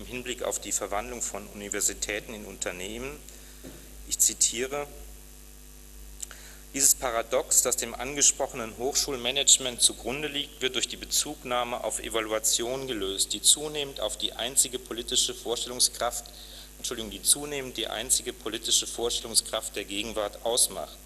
im 0.00 0.06
Hinblick 0.06 0.42
auf 0.42 0.58
die 0.58 0.72
Verwandlung 0.72 1.20
von 1.20 1.46
Universitäten 1.48 2.32
in 2.32 2.46
Unternehmen, 2.46 3.18
ich 4.08 4.18
zitiere, 4.18 4.86
dieses 6.72 6.94
Paradox, 6.94 7.62
das 7.62 7.76
dem 7.76 7.94
angesprochenen 7.94 8.76
Hochschulmanagement 8.78 9.82
zugrunde 9.82 10.28
liegt, 10.28 10.62
wird 10.62 10.76
durch 10.76 10.88
die 10.88 10.96
Bezugnahme 10.96 11.84
auf 11.84 12.00
Evaluation 12.00 12.86
gelöst, 12.86 13.34
die 13.34 13.42
zunehmend 13.42 14.00
auf 14.00 14.16
die 14.16 14.32
einzige 14.32 14.78
politische 14.78 15.34
Vorstellungskraft, 15.34 16.24
Entschuldigung, 16.78 17.10
die 17.10 17.22
zunehmend 17.22 17.76
die 17.76 17.88
einzige 17.88 18.32
politische 18.32 18.86
Vorstellungskraft 18.86 19.76
der 19.76 19.84
Gegenwart 19.84 20.46
ausmacht. 20.46 20.96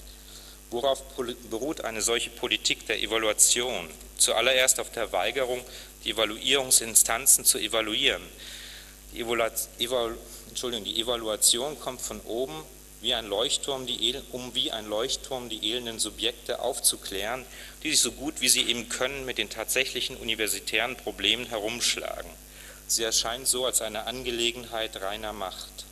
Worauf 0.71 1.03
beruht 1.51 1.81
eine 1.81 2.03
solche 2.03 2.31
Politik 2.31 2.87
der 2.87 3.03
Evaluation? 3.03 3.89
Zuallererst 4.19 4.79
auf 4.79 4.91
der 4.93 5.11
Weigerung, 5.13 5.65
die 6.05 6.11
Evaluierungsinstanzen 6.11 7.45
zu 7.45 7.59
evaluieren. 7.59 8.23
Die, 9.15 9.21
Evalu 9.21 9.45
Evalu 9.79 10.81
die 10.81 11.01
Evaluation 11.01 11.79
kommt 11.79 12.01
von 12.01 12.21
oben 12.23 12.65
wie 13.01 13.15
ein 13.15 13.27
Leuchtturm, 13.27 13.87
die, 13.87 14.21
um 14.33 14.55
wie 14.57 14.73
ein 14.73 14.87
Leuchtturm 14.87 15.49
die 15.49 15.71
elenden 15.71 16.01
Subjekte 16.01 16.59
aufzuklären, 16.59 17.45
die 17.83 17.91
sich 17.91 18.01
so 18.01 18.11
gut 18.11 18.41
wie 18.41 18.49
sie 18.49 18.63
eben 18.63 18.89
können 18.89 19.25
mit 19.25 19.39
den 19.39 19.51
tatsächlichen 19.51 20.17
universitären 20.17 20.97
Problemen 20.97 21.47
herumschlagen. 21.47 22.31
Sie 22.89 23.05
erscheint 23.05 23.47
so 23.47 23.67
als 23.67 23.83
eine 23.83 24.07
Angelegenheit 24.07 25.01
reiner 25.01 25.33
Macht. 25.33 25.85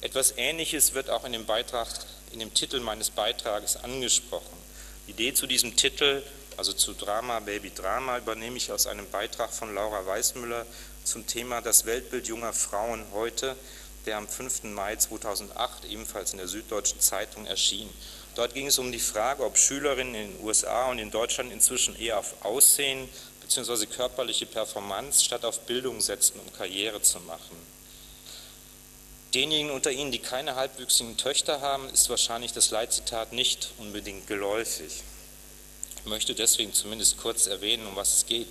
Etwas 0.00 0.34
Ähnliches 0.36 0.94
wird 0.94 1.08
auch 1.08 1.24
in 1.24 1.32
dem, 1.32 1.46
Beitrag, 1.46 1.88
in 2.32 2.40
dem 2.40 2.52
Titel 2.52 2.80
meines 2.80 3.10
Beitrages 3.10 3.76
angesprochen. 3.76 4.58
Die 5.06 5.12
Idee 5.12 5.34
zu 5.34 5.46
diesem 5.46 5.76
Titel, 5.76 6.22
also 6.56 6.72
zu 6.72 6.94
Drama, 6.94 7.40
Baby 7.40 7.70
Drama, 7.70 8.18
übernehme 8.18 8.56
ich 8.56 8.72
aus 8.72 8.86
einem 8.86 9.08
Beitrag 9.10 9.52
von 9.52 9.74
Laura 9.74 10.04
Weißmüller 10.06 10.66
zum 11.10 11.26
Thema 11.26 11.60
Das 11.60 11.86
Weltbild 11.86 12.28
junger 12.28 12.52
Frauen 12.52 13.04
heute, 13.12 13.56
der 14.06 14.16
am 14.16 14.28
5. 14.28 14.62
Mai 14.62 14.94
2008 14.94 15.86
ebenfalls 15.86 16.30
in 16.30 16.38
der 16.38 16.46
Süddeutschen 16.46 17.00
Zeitung 17.00 17.46
erschien. 17.46 17.90
Dort 18.36 18.54
ging 18.54 18.68
es 18.68 18.78
um 18.78 18.92
die 18.92 19.00
Frage, 19.00 19.44
ob 19.44 19.58
Schülerinnen 19.58 20.14
in 20.14 20.36
den 20.36 20.44
USA 20.44 20.88
und 20.88 21.00
in 21.00 21.10
Deutschland 21.10 21.52
inzwischen 21.52 21.98
eher 21.98 22.18
auf 22.18 22.44
Aussehen 22.44 23.08
bzw. 23.40 23.86
körperliche 23.86 24.46
Performance 24.46 25.24
statt 25.24 25.44
auf 25.44 25.58
Bildung 25.62 26.00
setzen, 26.00 26.38
um 26.38 26.52
Karriere 26.52 27.02
zu 27.02 27.18
machen. 27.20 27.56
Denjenigen 29.34 29.72
unter 29.72 29.90
Ihnen, 29.90 30.12
die 30.12 30.20
keine 30.20 30.54
halbwüchsigen 30.54 31.16
Töchter 31.16 31.60
haben, 31.60 31.88
ist 31.88 32.08
wahrscheinlich 32.08 32.52
das 32.52 32.70
Leitzitat 32.70 33.32
nicht 33.32 33.72
unbedingt 33.78 34.28
geläufig. 34.28 35.02
Ich 35.96 36.04
möchte 36.08 36.34
deswegen 36.36 36.72
zumindest 36.72 37.18
kurz 37.18 37.48
erwähnen, 37.48 37.86
um 37.88 37.96
was 37.96 38.14
es 38.14 38.26
geht. 38.26 38.48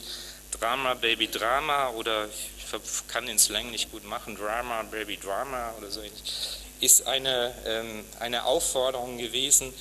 Drama, 0.51 0.93
Baby 0.95 1.27
Drama 1.27 1.89
oder 1.91 2.27
ich 2.27 3.07
kann 3.07 3.25
den 3.25 3.39
Slang 3.39 3.71
nicht 3.71 3.91
gut 3.91 4.05
machen, 4.05 4.35
Drama, 4.35 4.83
Baby 4.83 5.17
Drama 5.17 5.73
oder 5.77 5.89
so, 5.89 6.01
ist 6.81 7.07
eine, 7.07 7.53
ähm, 7.65 8.05
eine 8.19 8.45
Aufforderung 8.45 9.17
gewesen, 9.17 9.73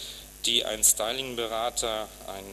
die 0.46 0.64
ein 0.64 0.82
Stylingberater, 0.82 2.08
ein 2.28 2.44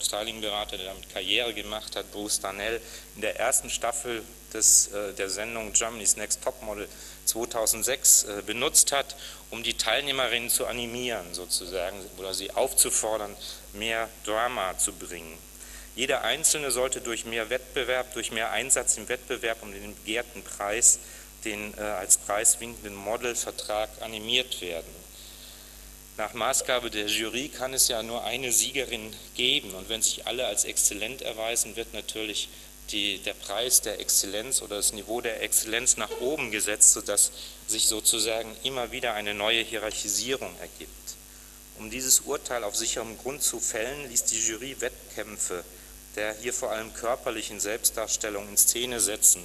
Stylingberater, 0.00 0.76
der 0.76 0.86
damit 0.86 1.08
Karriere 1.12 1.54
gemacht 1.54 1.96
hat, 1.96 2.10
Bruce 2.12 2.40
Darnell, 2.40 2.80
in 3.14 3.22
der 3.22 3.38
ersten 3.38 3.70
Staffel 3.70 4.22
des, 4.52 4.88
äh, 4.88 5.12
der 5.14 5.30
Sendung 5.30 5.72
Germany's 5.72 6.16
Next 6.16 6.42
Topmodel 6.42 6.88
2006 7.24 8.24
äh, 8.24 8.42
benutzt 8.44 8.92
hat, 8.92 9.16
um 9.50 9.62
die 9.62 9.74
Teilnehmerinnen 9.74 10.50
zu 10.50 10.66
animieren 10.66 11.32
sozusagen 11.32 11.98
oder 12.18 12.34
sie 12.34 12.50
aufzufordern, 12.50 13.34
mehr 13.72 14.08
Drama 14.24 14.76
zu 14.78 14.92
bringen. 14.92 15.38
Jeder 15.94 16.22
Einzelne 16.22 16.70
sollte 16.70 17.02
durch 17.02 17.26
mehr 17.26 17.50
Wettbewerb, 17.50 18.14
durch 18.14 18.30
mehr 18.30 18.50
Einsatz 18.50 18.96
im 18.96 19.08
Wettbewerb 19.08 19.62
um 19.62 19.72
den 19.72 19.94
begehrten 19.96 20.42
Preis, 20.42 20.98
den 21.44 21.76
äh, 21.76 21.80
als 21.82 22.16
preiswinkenden 22.16 22.94
Modelvertrag 22.94 23.90
animiert 24.00 24.60
werden. 24.62 25.02
Nach 26.16 26.32
Maßgabe 26.34 26.90
der 26.90 27.06
Jury 27.06 27.48
kann 27.48 27.74
es 27.74 27.88
ja 27.88 28.02
nur 28.02 28.24
eine 28.24 28.52
Siegerin 28.52 29.14
geben 29.34 29.74
und 29.74 29.88
wenn 29.88 30.02
sich 30.02 30.26
alle 30.26 30.46
als 30.46 30.64
exzellent 30.64 31.22
erweisen, 31.22 31.76
wird 31.76 31.92
natürlich 31.94 32.48
die, 32.90 33.18
der 33.18 33.34
Preis 33.34 33.80
der 33.80 34.00
Exzellenz 34.00 34.62
oder 34.62 34.76
das 34.76 34.92
Niveau 34.92 35.20
der 35.20 35.42
Exzellenz 35.42 35.96
nach 35.96 36.20
oben 36.20 36.50
gesetzt, 36.50 36.92
sodass 36.92 37.32
sich 37.66 37.86
sozusagen 37.86 38.54
immer 38.62 38.92
wieder 38.92 39.14
eine 39.14 39.34
neue 39.34 39.62
Hierarchisierung 39.62 40.54
ergibt. 40.60 40.90
Um 41.78 41.90
dieses 41.90 42.20
Urteil 42.20 42.64
auf 42.64 42.76
sicherem 42.76 43.18
Grund 43.18 43.42
zu 43.42 43.58
fällen, 43.58 44.08
ließ 44.10 44.24
die 44.24 44.38
Jury 44.38 44.80
Wettkämpfe 44.80 45.64
der 46.16 46.34
hier 46.34 46.52
vor 46.52 46.70
allem 46.70 46.92
körperlichen 46.94 47.60
Selbstdarstellung 47.60 48.48
in 48.48 48.56
Szene 48.56 49.00
setzen. 49.00 49.42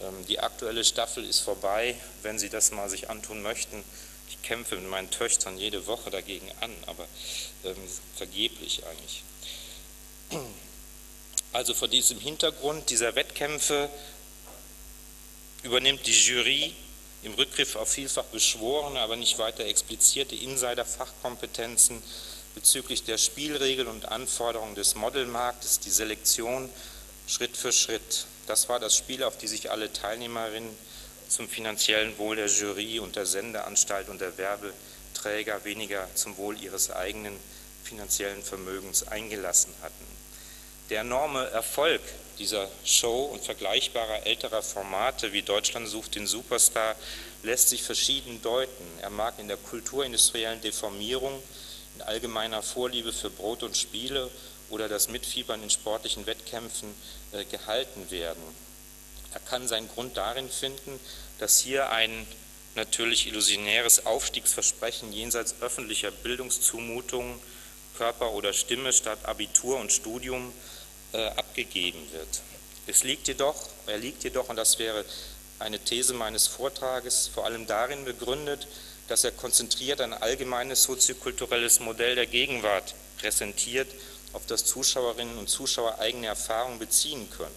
Ähm, 0.00 0.26
die 0.26 0.40
aktuelle 0.40 0.84
Staffel 0.84 1.24
ist 1.24 1.40
vorbei, 1.40 1.96
wenn 2.22 2.38
Sie 2.38 2.48
das 2.48 2.70
mal 2.70 2.88
sich 2.88 3.10
antun 3.10 3.42
möchten. 3.42 3.82
Ich 4.28 4.40
kämpfe 4.42 4.76
mit 4.76 4.88
meinen 4.88 5.10
Töchtern 5.10 5.58
jede 5.58 5.86
Woche 5.86 6.10
dagegen 6.10 6.50
an, 6.60 6.72
aber 6.86 7.06
ähm, 7.64 7.76
vergeblich 8.16 8.82
eigentlich. 8.86 9.24
Also 11.52 11.74
vor 11.74 11.88
diesem 11.88 12.20
Hintergrund 12.20 12.90
dieser 12.90 13.16
Wettkämpfe 13.16 13.90
übernimmt 15.64 16.06
die 16.06 16.12
Jury 16.12 16.74
im 17.22 17.34
Rückgriff 17.34 17.76
auf 17.76 17.90
vielfach 17.90 18.24
beschworene, 18.26 19.00
aber 19.00 19.16
nicht 19.16 19.38
weiter 19.38 19.64
explizierte 19.64 20.36
Insider-Fachkompetenzen 20.36 22.00
bezüglich 22.54 23.04
der 23.04 23.18
Spielregeln 23.18 23.88
und 23.88 24.06
Anforderungen 24.06 24.74
des 24.74 24.94
Modelmarktes, 24.94 25.80
die 25.80 25.90
Selektion 25.90 26.68
Schritt 27.26 27.56
für 27.56 27.72
Schritt. 27.72 28.26
Das 28.46 28.68
war 28.68 28.80
das 28.80 28.96
Spiel, 28.96 29.22
auf 29.22 29.38
die 29.38 29.46
sich 29.46 29.70
alle 29.70 29.92
Teilnehmerinnen 29.92 30.70
zum 31.28 31.48
finanziellen 31.48 32.18
Wohl 32.18 32.36
der 32.36 32.48
Jury 32.48 32.98
und 32.98 33.14
der 33.16 33.26
Sendeanstalt 33.26 34.08
und 34.08 34.20
der 34.20 34.36
Werbeträger 34.36 35.64
weniger 35.64 36.08
zum 36.14 36.36
Wohl 36.36 36.60
ihres 36.60 36.90
eigenen 36.90 37.36
finanziellen 37.84 38.42
Vermögens 38.42 39.06
eingelassen 39.06 39.72
hatten. 39.82 40.06
Der 40.90 41.02
enorme 41.02 41.46
Erfolg 41.50 42.00
dieser 42.38 42.68
Show 42.84 43.26
und 43.26 43.44
vergleichbarer 43.44 44.26
älterer 44.26 44.62
Formate 44.62 45.32
wie 45.32 45.42
Deutschland 45.42 45.88
sucht 45.88 46.16
den 46.16 46.26
Superstar 46.26 46.96
lässt 47.42 47.68
sich 47.68 47.82
verschieden 47.82 48.42
deuten. 48.42 48.84
Er 49.00 49.10
mag 49.10 49.38
in 49.38 49.48
der 49.48 49.56
kulturindustriellen 49.56 50.60
Deformierung, 50.60 51.40
in 52.00 52.06
allgemeiner 52.06 52.62
Vorliebe 52.62 53.12
für 53.12 53.30
Brot 53.30 53.62
und 53.62 53.76
Spiele 53.76 54.30
oder 54.70 54.88
das 54.88 55.08
Mitfiebern 55.08 55.62
in 55.62 55.70
sportlichen 55.70 56.26
Wettkämpfen 56.26 56.94
äh, 57.32 57.44
gehalten 57.44 58.10
werden. 58.10 58.42
Er 59.34 59.40
kann 59.40 59.68
seinen 59.68 59.88
Grund 59.88 60.16
darin 60.16 60.48
finden, 60.48 60.98
dass 61.38 61.60
hier 61.60 61.90
ein 61.90 62.26
natürlich 62.74 63.26
illusionäres 63.26 64.06
Aufstiegsversprechen 64.06 65.12
jenseits 65.12 65.56
öffentlicher 65.60 66.10
Bildungszumutungen, 66.10 67.38
Körper 67.96 68.32
oder 68.32 68.52
Stimme 68.52 68.92
statt 68.92 69.18
Abitur 69.24 69.78
und 69.78 69.92
Studium 69.92 70.52
äh, 71.12 71.26
abgegeben 71.26 72.00
wird. 72.12 72.40
Es 72.86 73.04
liegt 73.04 73.28
jedoch, 73.28 73.68
er 73.86 73.98
liegt 73.98 74.24
jedoch, 74.24 74.48
und 74.48 74.56
das 74.56 74.78
wäre 74.78 75.04
eine 75.58 75.78
These 75.78 76.14
meines 76.14 76.46
Vortrages, 76.46 77.28
vor 77.32 77.44
allem 77.44 77.66
darin 77.66 78.04
begründet, 78.04 78.66
dass 79.10 79.24
er 79.24 79.32
konzentriert 79.32 80.00
ein 80.00 80.12
allgemeines 80.12 80.84
soziokulturelles 80.84 81.80
Modell 81.80 82.14
der 82.14 82.26
Gegenwart 82.26 82.94
präsentiert, 83.18 83.88
auf 84.32 84.46
das 84.46 84.64
Zuschauerinnen 84.64 85.36
und 85.36 85.48
Zuschauer 85.48 85.98
eigene 85.98 86.28
Erfahrungen 86.28 86.78
beziehen 86.78 87.28
können. 87.36 87.54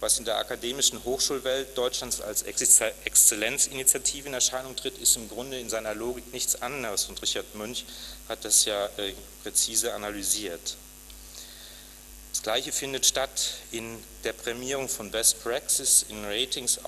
Was 0.00 0.18
in 0.18 0.24
der 0.24 0.38
akademischen 0.38 1.04
Hochschulwelt 1.04 1.76
Deutschlands 1.76 2.22
als 2.22 2.44
Exzellenzinitiative 2.44 4.28
in 4.28 4.32
Erscheinung 4.32 4.74
tritt, 4.74 4.96
ist 4.96 5.16
im 5.16 5.28
Grunde 5.28 5.60
in 5.60 5.68
seiner 5.68 5.94
Logik 5.94 6.32
nichts 6.32 6.62
anderes. 6.62 7.04
Und 7.10 7.20
Richard 7.20 7.54
Münch 7.54 7.84
hat 8.30 8.42
das 8.46 8.64
ja 8.64 8.86
äh, 8.96 9.12
präzise 9.42 9.92
analysiert. 9.92 10.78
Das 12.32 12.42
Gleiche 12.42 12.72
findet 12.72 13.04
statt 13.04 13.56
in 13.70 14.02
der 14.24 14.32
Prämierung 14.32 14.88
von 14.88 15.10
Best 15.10 15.42
Practice, 15.42 16.06
in 16.08 16.24
Ratings, 16.24 16.82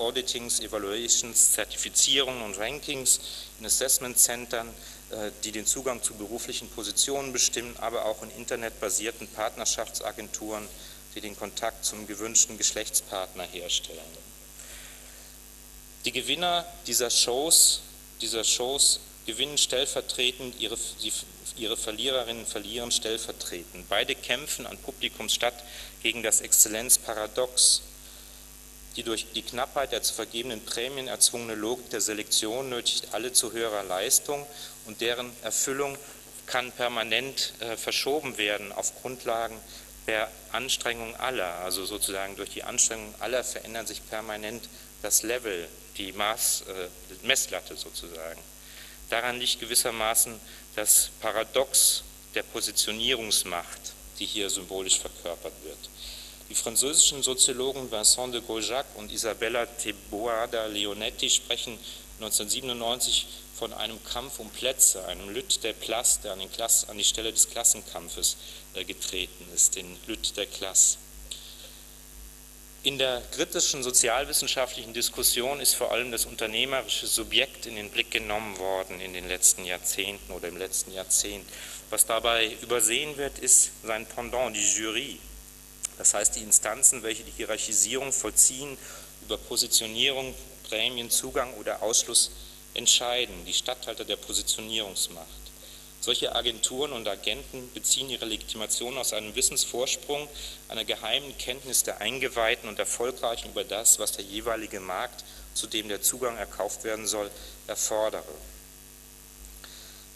Auditings, 0.00 0.60
Evaluations, 0.60 1.52
Zertifizierungen 1.52 2.42
und 2.42 2.58
Rankings, 2.58 3.20
in 3.58 3.66
Assessment 3.66 4.18
Centern, 4.18 4.68
äh, 5.10 5.30
die 5.44 5.52
den 5.52 5.66
Zugang 5.66 6.02
zu 6.02 6.14
beruflichen 6.14 6.68
Positionen 6.70 7.32
bestimmen, 7.32 7.76
aber 7.78 8.06
auch 8.06 8.22
in 8.22 8.30
internetbasierten 8.30 9.28
Partnerschaftsagenturen, 9.28 10.66
die 11.14 11.20
den 11.20 11.36
Kontakt 11.36 11.84
zum 11.84 12.06
gewünschten 12.06 12.56
Geschlechtspartner 12.56 13.44
herstellen. 13.44 14.00
Die 16.04 16.12
Gewinner 16.12 16.64
dieser 16.86 17.10
Shows, 17.10 17.82
dieser 18.20 18.44
Shows 18.44 19.00
gewinnen 19.26 19.58
stellvertretend, 19.58 20.58
ihre, 20.58 20.78
ihre 21.56 21.76
Verliererinnen 21.76 22.46
verlieren 22.46 22.90
stellvertretend. 22.90 23.88
Beide 23.88 24.14
kämpfen 24.14 24.66
an 24.66 24.78
Publikums 24.78 25.34
statt 25.34 25.62
gegen 26.02 26.22
das 26.22 26.40
Exzellenzparadox, 26.40 27.82
die 28.96 29.02
durch 29.02 29.26
die 29.34 29.42
Knappheit 29.42 29.92
der 29.92 30.02
zu 30.02 30.14
vergebenen 30.14 30.64
Prämien 30.64 31.08
erzwungene 31.08 31.54
Logik 31.54 31.90
der 31.90 32.00
Selektion 32.00 32.68
nötigt 32.68 33.08
alle 33.12 33.32
zu 33.32 33.52
höherer 33.52 33.84
Leistung 33.84 34.46
und 34.86 35.00
deren 35.00 35.30
Erfüllung 35.42 35.96
kann 36.46 36.72
permanent 36.72 37.52
äh, 37.60 37.76
verschoben 37.76 38.36
werden 38.36 38.72
auf 38.72 39.00
Grundlagen 39.02 39.56
der 40.06 40.28
Anstrengung 40.50 41.14
aller, 41.16 41.54
also 41.60 41.84
sozusagen 41.84 42.34
durch 42.36 42.50
die 42.50 42.64
Anstrengung 42.64 43.14
aller 43.20 43.44
verändert 43.44 43.86
sich 43.86 44.04
permanent 44.08 44.68
das 45.02 45.22
Level, 45.22 45.68
die 45.96 46.12
Maß, 46.12 46.62
äh, 46.62 47.26
Messlatte 47.26 47.76
sozusagen. 47.76 48.40
Daran 49.10 49.38
liegt 49.38 49.60
gewissermaßen 49.60 50.40
das 50.74 51.10
Paradox 51.20 52.02
der 52.34 52.42
Positionierungsmacht, 52.42 53.92
die 54.18 54.26
hier 54.26 54.50
symbolisch 54.50 54.98
verkörpert 54.98 55.52
wird. 55.64 55.89
Die 56.50 56.56
französischen 56.56 57.22
Soziologen 57.22 57.92
Vincent 57.92 58.34
de 58.34 58.40
Gaujac 58.40 58.84
und 58.96 59.12
Isabella 59.12 59.66
Teboada 59.66 60.66
Leonetti 60.66 61.30
sprechen 61.30 61.78
1997 62.18 63.28
von 63.56 63.72
einem 63.72 64.02
Kampf 64.02 64.40
um 64.40 64.50
Plätze, 64.50 65.06
einem 65.06 65.30
Lüt 65.30 65.62
der 65.62 65.74
Place, 65.74 66.18
der 66.22 66.32
an, 66.32 66.50
Klasse, 66.50 66.88
an, 66.88 66.98
die 66.98 67.04
Stelle 67.04 67.30
des 67.30 67.48
Klassenkampfes 67.50 68.36
äh, 68.74 68.82
getreten 68.82 69.46
ist, 69.54 69.76
den 69.76 69.96
Lüt 70.08 70.36
der 70.36 70.46
Klasse. 70.46 70.98
In 72.82 72.98
der 72.98 73.22
kritischen 73.30 73.84
sozialwissenschaftlichen 73.84 74.92
Diskussion 74.92 75.60
ist 75.60 75.74
vor 75.74 75.92
allem 75.92 76.10
das 76.10 76.26
unternehmerische 76.26 77.06
Subjekt 77.06 77.66
in 77.66 77.76
den 77.76 77.90
Blick 77.90 78.10
genommen 78.10 78.58
worden 78.58 79.00
in 79.00 79.12
den 79.12 79.28
letzten 79.28 79.64
Jahrzehnten 79.64 80.32
oder 80.32 80.48
im 80.48 80.56
letzten 80.56 80.92
Jahrzehnt. 80.92 81.46
Was 81.90 82.06
dabei 82.06 82.56
übersehen 82.60 83.16
wird, 83.18 83.38
ist 83.38 83.70
sein 83.84 84.04
Pendant, 84.04 84.56
die 84.56 84.66
Jury, 84.66 85.20
das 86.00 86.14
heißt 86.14 86.36
die 86.36 86.40
Instanzen, 86.40 87.02
welche 87.02 87.24
die 87.24 87.30
Hierarchisierung 87.32 88.10
vollziehen, 88.10 88.78
über 89.20 89.36
Positionierung, 89.36 90.34
Prämien, 90.66 91.10
Zugang 91.10 91.52
oder 91.58 91.82
Ausschluss 91.82 92.30
entscheiden, 92.72 93.44
die 93.44 93.52
Statthalter 93.52 94.06
der 94.06 94.16
Positionierungsmacht. 94.16 95.28
Solche 96.00 96.34
Agenturen 96.34 96.92
und 96.92 97.06
Agenten 97.06 97.70
beziehen 97.74 98.08
ihre 98.08 98.24
Legitimation 98.24 98.96
aus 98.96 99.12
einem 99.12 99.34
Wissensvorsprung, 99.34 100.26
einer 100.68 100.86
geheimen 100.86 101.36
Kenntnis 101.36 101.82
der 101.82 102.00
Eingeweihten 102.00 102.66
und 102.70 102.78
Erfolgreichen 102.78 103.50
über 103.50 103.64
das, 103.64 103.98
was 103.98 104.12
der 104.12 104.24
jeweilige 104.24 104.80
Markt, 104.80 105.22
zu 105.52 105.66
dem 105.66 105.90
der 105.90 106.00
Zugang 106.00 106.38
erkauft 106.38 106.82
werden 106.82 107.06
soll, 107.06 107.30
erfordere. 107.66 108.24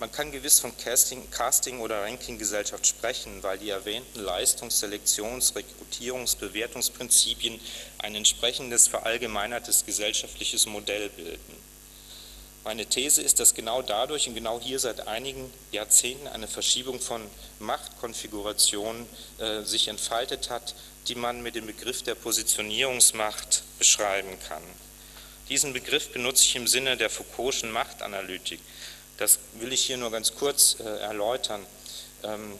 Man 0.00 0.10
kann 0.10 0.32
gewiss 0.32 0.58
von 0.58 0.76
Casting, 0.76 1.30
Casting 1.30 1.80
oder 1.80 2.02
Rankinggesellschaft 2.02 2.86
sprechen, 2.86 3.42
weil 3.42 3.58
die 3.58 3.70
erwähnten 3.70 4.20
Leistungs-, 4.20 4.80
Selektions-, 4.80 5.54
Rekrutierungs-, 5.54 6.36
Bewertungsprinzipien 6.36 7.60
ein 7.98 8.14
entsprechendes 8.16 8.88
verallgemeinertes 8.88 9.86
gesellschaftliches 9.86 10.66
Modell 10.66 11.08
bilden. 11.10 11.64
Meine 12.64 12.86
These 12.86 13.22
ist, 13.22 13.40
dass 13.40 13.54
genau 13.54 13.82
dadurch 13.82 14.26
und 14.26 14.34
genau 14.34 14.58
hier 14.58 14.78
seit 14.78 15.06
einigen 15.06 15.52
Jahrzehnten 15.70 16.26
eine 16.26 16.48
Verschiebung 16.48 16.98
von 16.98 17.22
Machtkonfigurationen 17.58 19.06
äh, 19.38 19.62
sich 19.62 19.88
entfaltet 19.88 20.48
hat, 20.48 20.74
die 21.06 21.14
man 21.14 21.42
mit 21.42 21.54
dem 21.54 21.66
Begriff 21.66 22.02
der 22.02 22.14
Positionierungsmacht 22.14 23.62
beschreiben 23.78 24.38
kann. 24.48 24.62
Diesen 25.50 25.74
Begriff 25.74 26.10
benutze 26.10 26.42
ich 26.42 26.56
im 26.56 26.66
Sinne 26.66 26.96
der 26.96 27.10
Foucault'schen 27.10 27.70
Machtanalytik. 27.70 28.60
Das 29.18 29.38
will 29.54 29.72
ich 29.72 29.84
hier 29.84 29.96
nur 29.96 30.10
ganz 30.10 30.34
kurz 30.34 30.76
äh, 30.80 30.84
erläutern. 30.84 31.64
Ähm, 32.24 32.58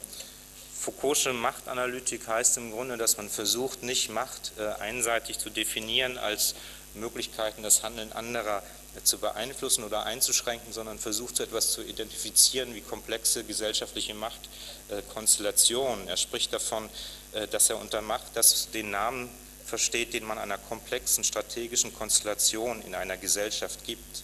Foucault'sche 0.85 1.33
Machtanalytik 1.33 2.29
heißt 2.29 2.59
im 2.59 2.71
Grunde, 2.71 2.97
dass 2.97 3.17
man 3.17 3.29
versucht, 3.29 3.83
nicht 3.83 4.11
Macht 4.11 4.53
äh, 4.59 4.67
einseitig 4.81 5.39
zu 5.39 5.51
definieren 5.51 6.19
als 6.19 6.55
Möglichkeiten, 6.95 7.63
das 7.63 7.83
Handeln 7.83 8.13
anderer 8.13 8.63
äh, 8.95 9.03
zu 9.03 9.19
beeinflussen 9.19 9.83
oder 9.83 10.05
einzuschränken, 10.05 10.73
sondern 10.73 10.99
versucht, 10.99 11.37
so 11.37 11.43
etwas 11.43 11.73
zu 11.73 11.83
identifizieren 11.83 12.75
wie 12.75 12.83
komplexe 12.83 13.43
gesellschaftliche 13.45 14.15
Machtkonstellationen. 14.15 16.07
Er 16.07 16.17
spricht 16.17 16.53
davon, 16.53 16.89
äh, 17.33 17.49
dass 17.49 17.71
er 17.71 17.79
unter 17.79 18.01
Macht 18.01 18.29
das 18.35 18.71
den 18.71 18.91
Namen 18.91 19.29
versteht, 19.67 20.13
den 20.13 20.25
man 20.25 20.39
einer 20.39 20.59
komplexen 20.59 21.25
strategischen 21.25 21.95
Konstellation 21.95 22.83
in 22.83 22.95
einer 22.95 23.17
Gesellschaft 23.17 23.85
gibt. 23.85 24.23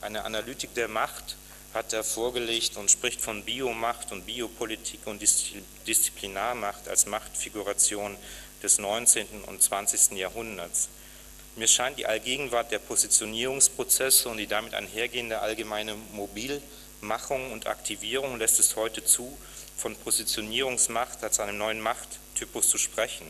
Eine 0.00 0.24
Analytik 0.24 0.74
der 0.74 0.88
Macht 0.88 1.36
hat 1.74 1.92
er 1.92 2.04
vorgelegt 2.04 2.76
und 2.76 2.90
spricht 2.90 3.20
von 3.20 3.44
Biomacht 3.44 4.12
und 4.12 4.26
Biopolitik 4.26 5.06
und 5.06 5.22
Disziplinarmacht 5.86 6.88
als 6.88 7.06
Machtfiguration 7.06 8.16
des 8.62 8.78
19. 8.78 9.26
und 9.46 9.62
20. 9.62 10.18
Jahrhunderts. 10.18 10.88
Mir 11.56 11.66
scheint 11.66 11.98
die 11.98 12.06
Allgegenwart 12.06 12.70
der 12.72 12.78
Positionierungsprozesse 12.78 14.28
und 14.28 14.38
die 14.38 14.46
damit 14.46 14.74
einhergehende 14.74 15.40
allgemeine 15.40 15.94
Mobilmachung 16.12 17.52
und 17.52 17.66
Aktivierung 17.66 18.38
lässt 18.38 18.58
es 18.58 18.76
heute 18.76 19.04
zu, 19.04 19.36
von 19.76 19.96
Positionierungsmacht 19.96 21.22
als 21.22 21.40
einem 21.40 21.58
neuen 21.58 21.80
Machttypus 21.80 22.68
zu 22.68 22.78
sprechen. 22.78 23.26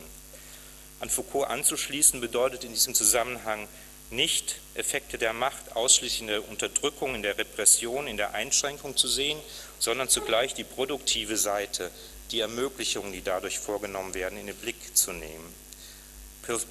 An 1.00 1.11
Foucault 1.11 1.48
anzuschließen 1.48 2.20
bedeutet 2.20 2.62
in 2.62 2.72
diesem 2.72 2.94
Zusammenhang 2.94 3.66
nicht 4.12 4.57
Effekte 4.75 5.18
der 5.18 5.33
Macht 5.33 5.75
ausschließlich 5.75 6.20
in 6.20 6.27
der 6.29 6.48
Unterdrückung, 6.48 7.14
in 7.14 7.22
der 7.22 7.38
Repression, 7.38 8.07
in 8.07 8.16
der 8.16 8.35
Einschränkung 8.35 8.96
zu 8.96 9.09
sehen, 9.09 9.38
sondern 9.79 10.09
zugleich 10.09 10.55
die 10.55 10.64
produktive 10.64 11.37
Seite, 11.37 11.90
die 12.31 12.40
Ermöglichungen, 12.40 13.12
die 13.12 13.22
dadurch 13.22 13.59
vorgenommen 13.59 14.14
werden, 14.14 14.38
in 14.38 14.46
den 14.46 14.57
Blick 14.57 14.96
zu 14.96 15.12
nehmen. 15.12 15.55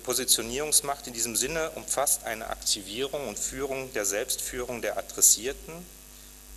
Positionierungsmacht 0.03 1.07
in 1.07 1.13
diesem 1.13 1.35
Sinne 1.35 1.71
umfasst 1.71 2.25
eine 2.25 2.47
Aktivierung 2.47 3.27
und 3.27 3.39
Führung 3.39 3.91
der 3.93 4.05
Selbstführung 4.05 4.81
der 4.81 4.97
Adressierten, 4.97 5.73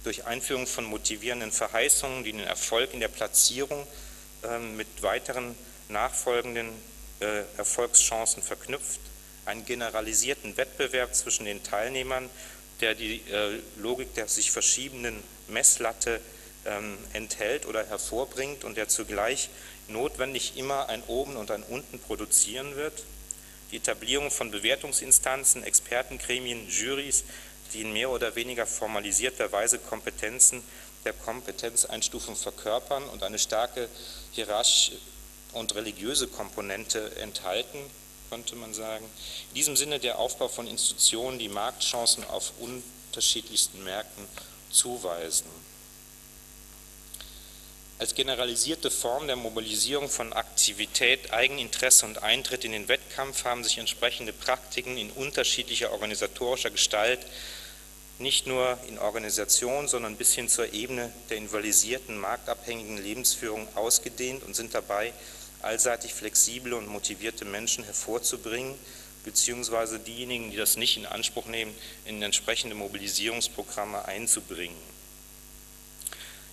durch 0.03 0.27
Einführung 0.27 0.66
von 0.66 0.85
motivierenden 0.85 1.53
Verheißungen, 1.53 2.25
die 2.25 2.33
den 2.33 2.40
Erfolg 2.40 2.92
in 2.92 3.01
der 3.01 3.09
Platzierung 3.09 3.87
äh, 4.42 4.59
mit 4.59 5.03
weiteren 5.03 5.55
nachfolgenden 5.88 6.68
äh, 7.20 7.42
Erfolgschancen 7.57 8.42
verknüpft, 8.42 9.01
einen 9.46 9.64
generalisierten 9.64 10.57
Wettbewerb 10.57 11.14
zwischen 11.14 11.44
den 11.44 11.62
Teilnehmern, 11.62 12.30
der 12.80 12.94
die 12.94 13.20
äh, 13.30 13.61
Logik 13.78 14.14
der 14.14 14.28
sich 14.28 14.50
verschiebenden 14.50 15.22
Messlatte 15.48 16.20
ähm, 16.66 16.98
enthält 17.12 17.66
oder 17.66 17.87
hervorbringt 17.87 18.64
und 18.64 18.76
der 18.76 18.88
zugleich 18.88 19.50
notwendig 19.88 20.57
immer 20.57 20.88
ein 20.88 21.02
Oben 21.07 21.37
und 21.37 21.50
ein 21.50 21.62
Unten 21.62 21.98
produzieren 21.98 22.76
wird. 22.76 23.04
Die 23.70 23.76
Etablierung 23.76 24.30
von 24.30 24.50
Bewertungsinstanzen, 24.50 25.62
Expertengremien, 25.62 26.68
Jurys, 26.68 27.24
die 27.72 27.83
in 27.83 27.92
mehr 27.92 28.11
oder 28.11 28.35
weniger 28.35 28.66
formalisierter 28.66 29.50
Weise 29.52 29.78
Kompetenzen 29.78 30.62
der 31.04 31.12
Kompetenzeinstufung 31.12 32.37
verkörpern 32.37 33.04
und 33.09 33.22
eine 33.22 33.38
starke 33.38 33.88
hierarchische 34.33 34.92
und 35.52 35.74
religiöse 35.74 36.28
Komponente 36.28 37.16
enthalten, 37.16 37.78
könnte 38.30 38.56
man 38.56 38.74
sagen. 38.74 39.04
In 39.50 39.54
diesem 39.54 39.76
Sinne 39.76 39.98
der 39.98 40.18
Aufbau 40.18 40.48
von 40.48 40.66
Institutionen, 40.66 41.38
die 41.38 41.48
Marktchancen 41.48 42.24
auf 42.24 42.52
unterschiedlichsten 42.58 43.84
Märkten 43.84 44.26
zuweisen. 44.70 45.46
Als 47.98 48.14
generalisierte 48.14 48.90
Form 48.90 49.28
der 49.28 49.37
Mobilisierung 49.37 50.08
von 50.08 50.32
Aktivität, 50.32 51.32
Eigeninteresse 51.32 52.06
und 52.06 52.22
Eintritt 52.24 52.64
in 52.64 52.72
den 52.72 52.88
Wettkampf 52.88 53.44
haben 53.44 53.62
sich 53.62 53.78
entsprechende 53.78 54.32
Praktiken 54.32 54.98
in 54.98 55.10
unterschiedlicher 55.10 55.92
organisatorischer 55.92 56.70
Gestalt 56.70 57.20
nicht 58.18 58.46
nur 58.46 58.78
in 58.88 58.98
Organisation, 58.98 59.88
sondern 59.88 60.16
bis 60.16 60.34
hin 60.34 60.48
zur 60.48 60.72
Ebene 60.72 61.12
der 61.30 61.37
invalidisierten, 61.38 62.18
marktabhängigen 62.18 63.02
Lebensführung 63.02 63.66
ausgedehnt 63.76 64.44
und 64.44 64.54
sind 64.54 64.74
dabei, 64.74 65.12
allseitig 65.64 66.14
flexible 66.14 66.74
und 66.74 66.87
motivierte 66.87 67.44
Menschen 67.44 67.85
hervorzubringen, 67.85 68.74
beziehungsweise 69.24 69.98
diejenigen, 69.98 70.50
die 70.50 70.57
das 70.57 70.77
nicht 70.77 70.96
in 70.96 71.07
Anspruch 71.07 71.46
nehmen, 71.46 71.74
in 72.05 72.22
entsprechende 72.22 72.77
Mobilisierungsprogramme 72.77 74.05
einzubringen. 74.05 74.77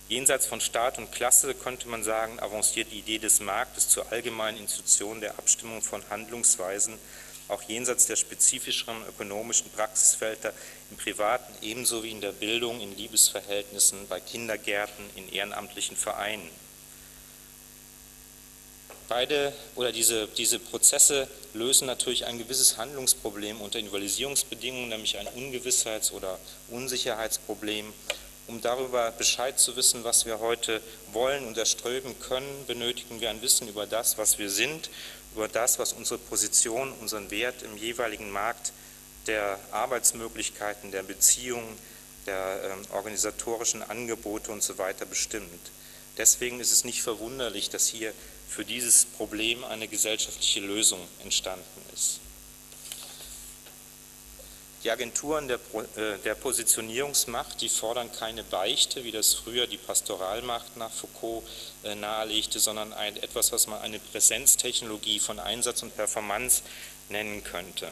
Jenseits 0.08 0.46
von 0.46 0.60
Staat 0.60 0.98
und 0.98 1.12
Klasse 1.12 1.54
könnte 1.54 1.88
man 1.88 2.02
sagen, 2.02 2.38
avanciert 2.40 2.92
die 2.92 2.98
Idee 2.98 3.18
des 3.18 3.40
Marktes 3.40 3.88
zur 3.88 4.10
allgemeinen 4.12 4.58
Institution 4.58 5.20
der 5.20 5.38
Abstimmung 5.38 5.80
von 5.80 6.02
Handlungsweisen 6.10 6.98
auch 7.52 7.62
jenseits 7.62 8.06
der 8.06 8.16
spezifischeren 8.16 9.06
ökonomischen 9.08 9.70
Praxisfelder 9.70 10.52
im 10.90 10.96
privaten 10.96 11.52
ebenso 11.60 12.02
wie 12.02 12.10
in 12.10 12.20
der 12.20 12.32
Bildung, 12.32 12.80
in 12.80 12.96
Liebesverhältnissen, 12.96 14.08
bei 14.08 14.20
Kindergärten, 14.20 15.04
in 15.16 15.30
ehrenamtlichen 15.30 15.96
Vereinen. 15.96 16.48
Beide 19.12 19.52
oder 19.74 19.92
diese, 19.92 20.26
diese 20.26 20.58
Prozesse 20.58 21.28
lösen 21.52 21.86
natürlich 21.86 22.24
ein 22.24 22.38
gewisses 22.38 22.78
Handlungsproblem 22.78 23.60
unter 23.60 23.78
Invalidisierungsbedingungen, 23.78 24.88
nämlich 24.88 25.18
ein 25.18 25.26
Ungewissheits- 25.36 26.12
oder 26.12 26.38
Unsicherheitsproblem. 26.70 27.92
Um 28.46 28.62
darüber 28.62 29.10
Bescheid 29.10 29.60
zu 29.60 29.76
wissen, 29.76 30.02
was 30.02 30.24
wir 30.24 30.40
heute 30.40 30.80
wollen 31.12 31.46
und 31.46 31.58
erströben 31.58 32.18
können, 32.20 32.64
benötigen 32.66 33.20
wir 33.20 33.28
ein 33.28 33.42
Wissen 33.42 33.68
über 33.68 33.86
das, 33.86 34.16
was 34.16 34.38
wir 34.38 34.48
sind 34.48 34.88
über 35.34 35.46
das, 35.46 35.78
was 35.78 35.92
unsere 35.92 36.18
Position, 36.18 36.90
unseren 37.02 37.30
Wert 37.30 37.62
im 37.62 37.76
jeweiligen 37.76 38.30
Markt 38.30 38.72
der 39.26 39.58
Arbeitsmöglichkeiten, 39.72 40.90
der 40.90 41.02
Beziehungen, 41.02 41.76
der 42.26 42.76
äh, 42.90 42.94
organisatorischen 42.94 43.82
Angebote 43.82 44.52
und 44.52 44.62
so 44.62 44.78
weiter 44.78 45.04
bestimmt. 45.04 45.70
Deswegen 46.16 46.60
ist 46.60 46.72
es 46.72 46.84
nicht 46.84 47.02
verwunderlich, 47.02 47.68
dass 47.68 47.86
hier 47.86 48.12
für 48.52 48.64
dieses 48.64 49.06
Problem 49.06 49.64
eine 49.64 49.88
gesellschaftliche 49.88 50.60
Lösung 50.60 51.00
entstanden 51.22 51.64
ist. 51.94 52.20
Die 54.84 54.90
Agenturen 54.90 55.48
der, 55.48 55.58
äh, 55.96 56.18
der, 56.24 56.34
Positionierungsmacht, 56.34 57.60
die 57.60 57.68
fordern 57.68 58.10
keine 58.12 58.42
Beichte, 58.42 59.04
wie 59.04 59.12
das 59.12 59.32
früher 59.32 59.68
die 59.68 59.78
Pastoralmacht 59.78 60.76
nach 60.76 60.90
Foucault 60.90 61.44
äh, 61.84 61.94
nahelegte, 61.94 62.58
sondern 62.58 62.92
ein, 62.92 63.16
etwas, 63.16 63.52
was 63.52 63.68
man 63.68 63.80
eine 63.80 64.00
Präsenztechnologie 64.00 65.20
von 65.20 65.38
Einsatz 65.38 65.82
und 65.82 65.96
Performance 65.96 66.62
nennen 67.08 67.44
könnte. 67.44 67.88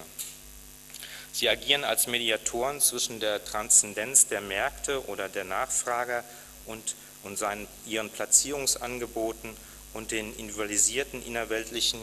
Sie 1.32 1.48
agieren 1.48 1.84
als 1.84 2.08
Mediatoren 2.08 2.80
zwischen 2.80 3.20
der 3.20 3.44
Transzendenz 3.44 4.26
der 4.26 4.40
Märkte 4.40 5.06
oder 5.06 5.28
der 5.28 5.44
Nachfrager 5.44 6.24
und, 6.66 6.96
und 7.22 7.38
seinen, 7.38 7.68
ihren 7.86 8.10
Platzierungsangeboten 8.10 9.56
und 9.94 10.10
den 10.10 10.34
individualisierten 10.36 11.24
innerweltlichen 11.24 12.00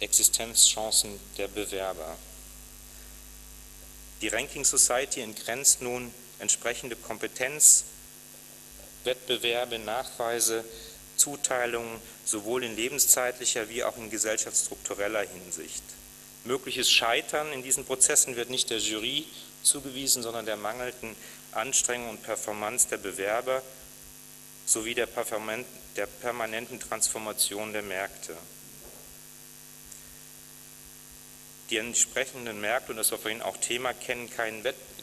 Existenzchancen 0.00 1.18
der 1.38 1.48
Bewerber. 1.48 2.16
Die 4.20 4.28
Ranking 4.28 4.64
Society 4.64 5.20
entgrenzt 5.20 5.82
nun 5.82 6.12
entsprechende 6.38 6.96
Kompetenz, 6.96 7.84
Wettbewerbe, 9.04 9.78
Nachweise, 9.78 10.64
Zuteilungen 11.16 12.00
sowohl 12.24 12.64
in 12.64 12.76
lebenszeitlicher 12.76 13.68
wie 13.68 13.84
auch 13.84 13.96
in 13.96 14.10
gesellschaftsstruktureller 14.10 15.22
Hinsicht. 15.22 15.82
Mögliches 16.44 16.90
Scheitern 16.90 17.52
in 17.52 17.62
diesen 17.62 17.84
Prozessen 17.84 18.36
wird 18.36 18.50
nicht 18.50 18.70
der 18.70 18.78
Jury 18.78 19.26
zugewiesen, 19.62 20.22
sondern 20.22 20.46
der 20.46 20.56
mangelnden 20.56 21.16
Anstrengung 21.52 22.10
und 22.10 22.22
Performance 22.22 22.88
der 22.88 22.98
Bewerber 22.98 23.62
sowie 24.66 24.94
der, 24.94 25.08
permanenten 25.94 26.80
Transformation 26.80 27.72
der 27.72 27.82
Märkte. 27.82 28.36
Die 31.70 31.78
entsprechenden 31.78 32.60
Märkte, 32.60 32.90
und 32.90 32.98
das 32.98 33.10
war 33.10 33.18
vorhin 33.18 33.40
auch 33.40 33.56
Thema, 33.56 33.94
kennen, 33.94 34.30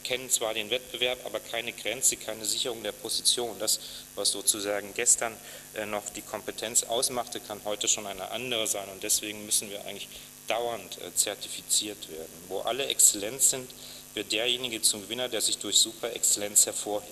kennen 0.04 0.30
zwar 0.30 0.54
den 0.54 0.70
Wettbewerb, 0.70 1.18
aber 1.24 1.40
keine 1.40 1.72
Grenze, 1.72 2.16
keine 2.16 2.44
Sicherung 2.44 2.82
der 2.82 2.92
Position. 2.92 3.58
Das, 3.58 3.80
was 4.14 4.30
sozusagen 4.30 4.94
gestern 4.94 5.36
äh, 5.74 5.86
noch 5.86 6.08
die 6.10 6.22
Kompetenz 6.22 6.84
ausmachte, 6.84 7.40
kann 7.40 7.60
heute 7.64 7.88
schon 7.88 8.06
eine 8.06 8.30
andere 8.30 8.66
sein. 8.66 8.88
Und 8.90 9.02
deswegen 9.02 9.44
müssen 9.44 9.70
wir 9.70 9.84
eigentlich 9.86 10.08
dauernd 10.46 10.98
äh, 10.98 11.14
zertifiziert 11.14 12.08
werden. 12.10 12.32
Wo 12.48 12.60
alle 12.60 12.86
Exzellenz 12.86 13.50
sind, 13.50 13.70
wird 14.14 14.30
derjenige 14.30 14.82
zum 14.82 15.02
Gewinner, 15.02 15.28
der 15.28 15.40
sich 15.40 15.58
durch 15.58 15.76
Superexzellenz 15.76 16.66
hervorhebt. 16.66 17.10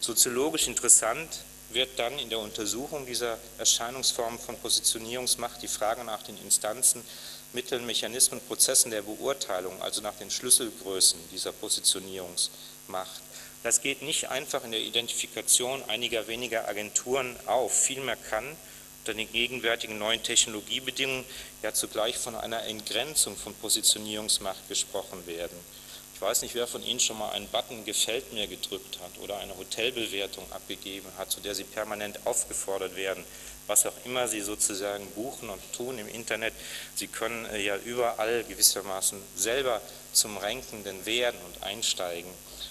Soziologisch 0.00 0.68
interessant 0.68 1.28
wird 1.70 1.98
dann 1.98 2.18
in 2.18 2.30
der 2.30 2.38
Untersuchung 2.38 3.06
dieser 3.06 3.38
Erscheinungsformen 3.58 4.38
von 4.38 4.56
Positionierungsmacht 4.58 5.62
die 5.62 5.68
Frage 5.68 6.04
nach 6.04 6.22
den 6.22 6.38
Instanzen 6.38 7.02
Mitteln, 7.52 7.86
Mechanismen, 7.86 8.40
Prozessen 8.40 8.90
der 8.90 9.02
Beurteilung, 9.02 9.80
also 9.80 10.00
nach 10.00 10.14
den 10.14 10.30
Schlüsselgrößen 10.30 11.18
dieser 11.32 11.52
Positionierungsmacht. 11.52 13.22
Das 13.62 13.80
geht 13.80 14.02
nicht 14.02 14.28
einfach 14.28 14.64
in 14.64 14.72
der 14.72 14.80
Identifikation 14.80 15.82
einiger 15.84 16.26
weniger 16.26 16.68
Agenturen 16.68 17.36
auf. 17.46 17.72
Vielmehr 17.72 18.16
kann 18.16 18.44
unter 19.00 19.14
den 19.14 19.30
gegenwärtigen 19.30 19.98
neuen 19.98 20.22
Technologiebedingungen 20.22 21.24
ja 21.62 21.72
zugleich 21.72 22.18
von 22.18 22.34
einer 22.34 22.64
Entgrenzung 22.64 23.36
von 23.36 23.54
Positionierungsmacht 23.54 24.68
gesprochen 24.68 25.26
werden. 25.26 25.56
Weiß 26.24 26.40
nicht, 26.40 26.54
wer 26.54 26.66
von 26.66 26.82
Ihnen 26.82 27.00
schon 27.00 27.18
mal 27.18 27.32
einen 27.32 27.48
Button 27.48 27.84
Gefällt 27.84 28.32
mir 28.32 28.46
gedrückt 28.46 28.98
hat 29.00 29.22
oder 29.22 29.36
eine 29.40 29.58
Hotelbewertung 29.58 30.50
abgegeben 30.52 31.06
hat, 31.18 31.30
zu 31.30 31.40
der 31.40 31.54
Sie 31.54 31.64
permanent 31.64 32.18
aufgefordert 32.24 32.96
werden, 32.96 33.22
was 33.66 33.84
auch 33.84 33.92
immer 34.06 34.26
Sie 34.26 34.40
sozusagen 34.40 35.06
buchen 35.10 35.50
und 35.50 35.60
tun 35.74 35.98
im 35.98 36.08
Internet. 36.08 36.54
Sie 36.94 37.08
können 37.08 37.44
äh, 37.44 37.60
ja 37.60 37.76
überall 37.76 38.42
gewissermaßen 38.44 39.20
selber 39.36 39.82
zum 40.14 40.38
Rankenden 40.38 41.04
werden 41.04 41.38
und 41.44 41.62
einsteigen. 41.62 42.30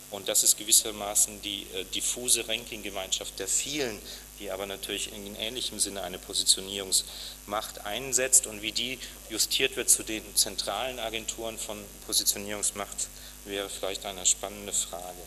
Und 0.10 0.30
das 0.30 0.44
ist 0.44 0.58
gewissermaßen 0.58 1.44
die 1.44 1.68
äh, 1.76 1.84
diffuse 1.94 2.48
Ranking-Gemeinschaft 2.48 3.38
der 3.38 3.48
vielen, 3.48 4.00
die 4.40 4.50
aber 4.50 4.66
natürlich 4.66 5.14
in 5.14 5.36
ähnlichem 5.36 5.78
Sinne 5.78 6.02
eine 6.02 6.18
Positionierungsmacht 6.18 7.86
einsetzt 7.86 8.48
und 8.48 8.64
wie 8.64 8.72
die 8.72 8.98
justiert 9.30 9.76
wird 9.76 9.92
zu 9.92 10.02
den 10.02 10.24
zentralen 10.36 10.98
Agenturen 10.98 11.60
von 11.60 11.78
Positionierungsmacht, 12.08 13.10
wäre 13.46 13.70
vielleicht 13.70 14.06
eine 14.06 14.26
spannende 14.26 14.74
Frage. 14.74 15.22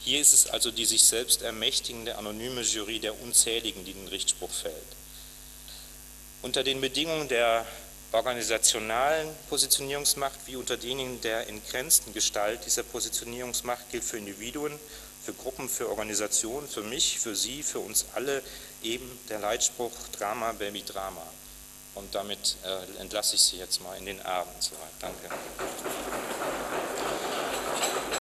Hier 0.00 0.20
ist 0.20 0.32
es 0.32 0.46
also 0.46 0.70
die 0.70 0.84
sich 0.84 1.02
selbst 1.02 1.42
ermächtigende 1.42 2.16
anonyme 2.16 2.60
Jury 2.60 3.00
der 3.00 3.20
Unzähligen, 3.20 3.84
die 3.84 3.92
den 3.92 4.08
Richtspruch 4.08 4.50
fällt. 4.50 4.74
Unter 6.42 6.62
den 6.62 6.80
Bedingungen 6.80 7.28
der 7.28 7.66
organisationalen 8.12 9.28
Positionierungsmacht 9.48 10.38
wie 10.46 10.56
unter 10.56 10.76
denen 10.76 11.20
der 11.20 11.48
entgrenzten 11.48 12.12
Gestalt 12.12 12.64
dieser 12.64 12.84
Positionierungsmacht 12.84 13.90
gilt 13.90 14.04
für 14.04 14.18
Individuen, 14.18 14.78
für 15.24 15.32
Gruppen, 15.32 15.68
für 15.68 15.88
Organisationen, 15.88 16.68
für 16.68 16.82
mich, 16.82 17.18
für 17.18 17.34
Sie, 17.34 17.64
für 17.64 17.80
uns 17.80 18.06
alle 18.14 18.42
eben 18.82 19.18
der 19.28 19.40
Leitspruch 19.40 19.92
Drama, 20.16 20.52
Baby, 20.52 20.84
Drama. 20.84 21.26
Und 21.96 22.14
damit 22.14 22.56
äh, 22.64 23.00
entlasse 23.00 23.34
ich 23.34 23.42
Sie 23.42 23.56
jetzt 23.56 23.80
mal 23.82 23.96
in 23.96 24.06
den 24.06 24.20
Abend. 24.22 24.62
Soweit. 24.62 24.92
Danke. 25.00 25.30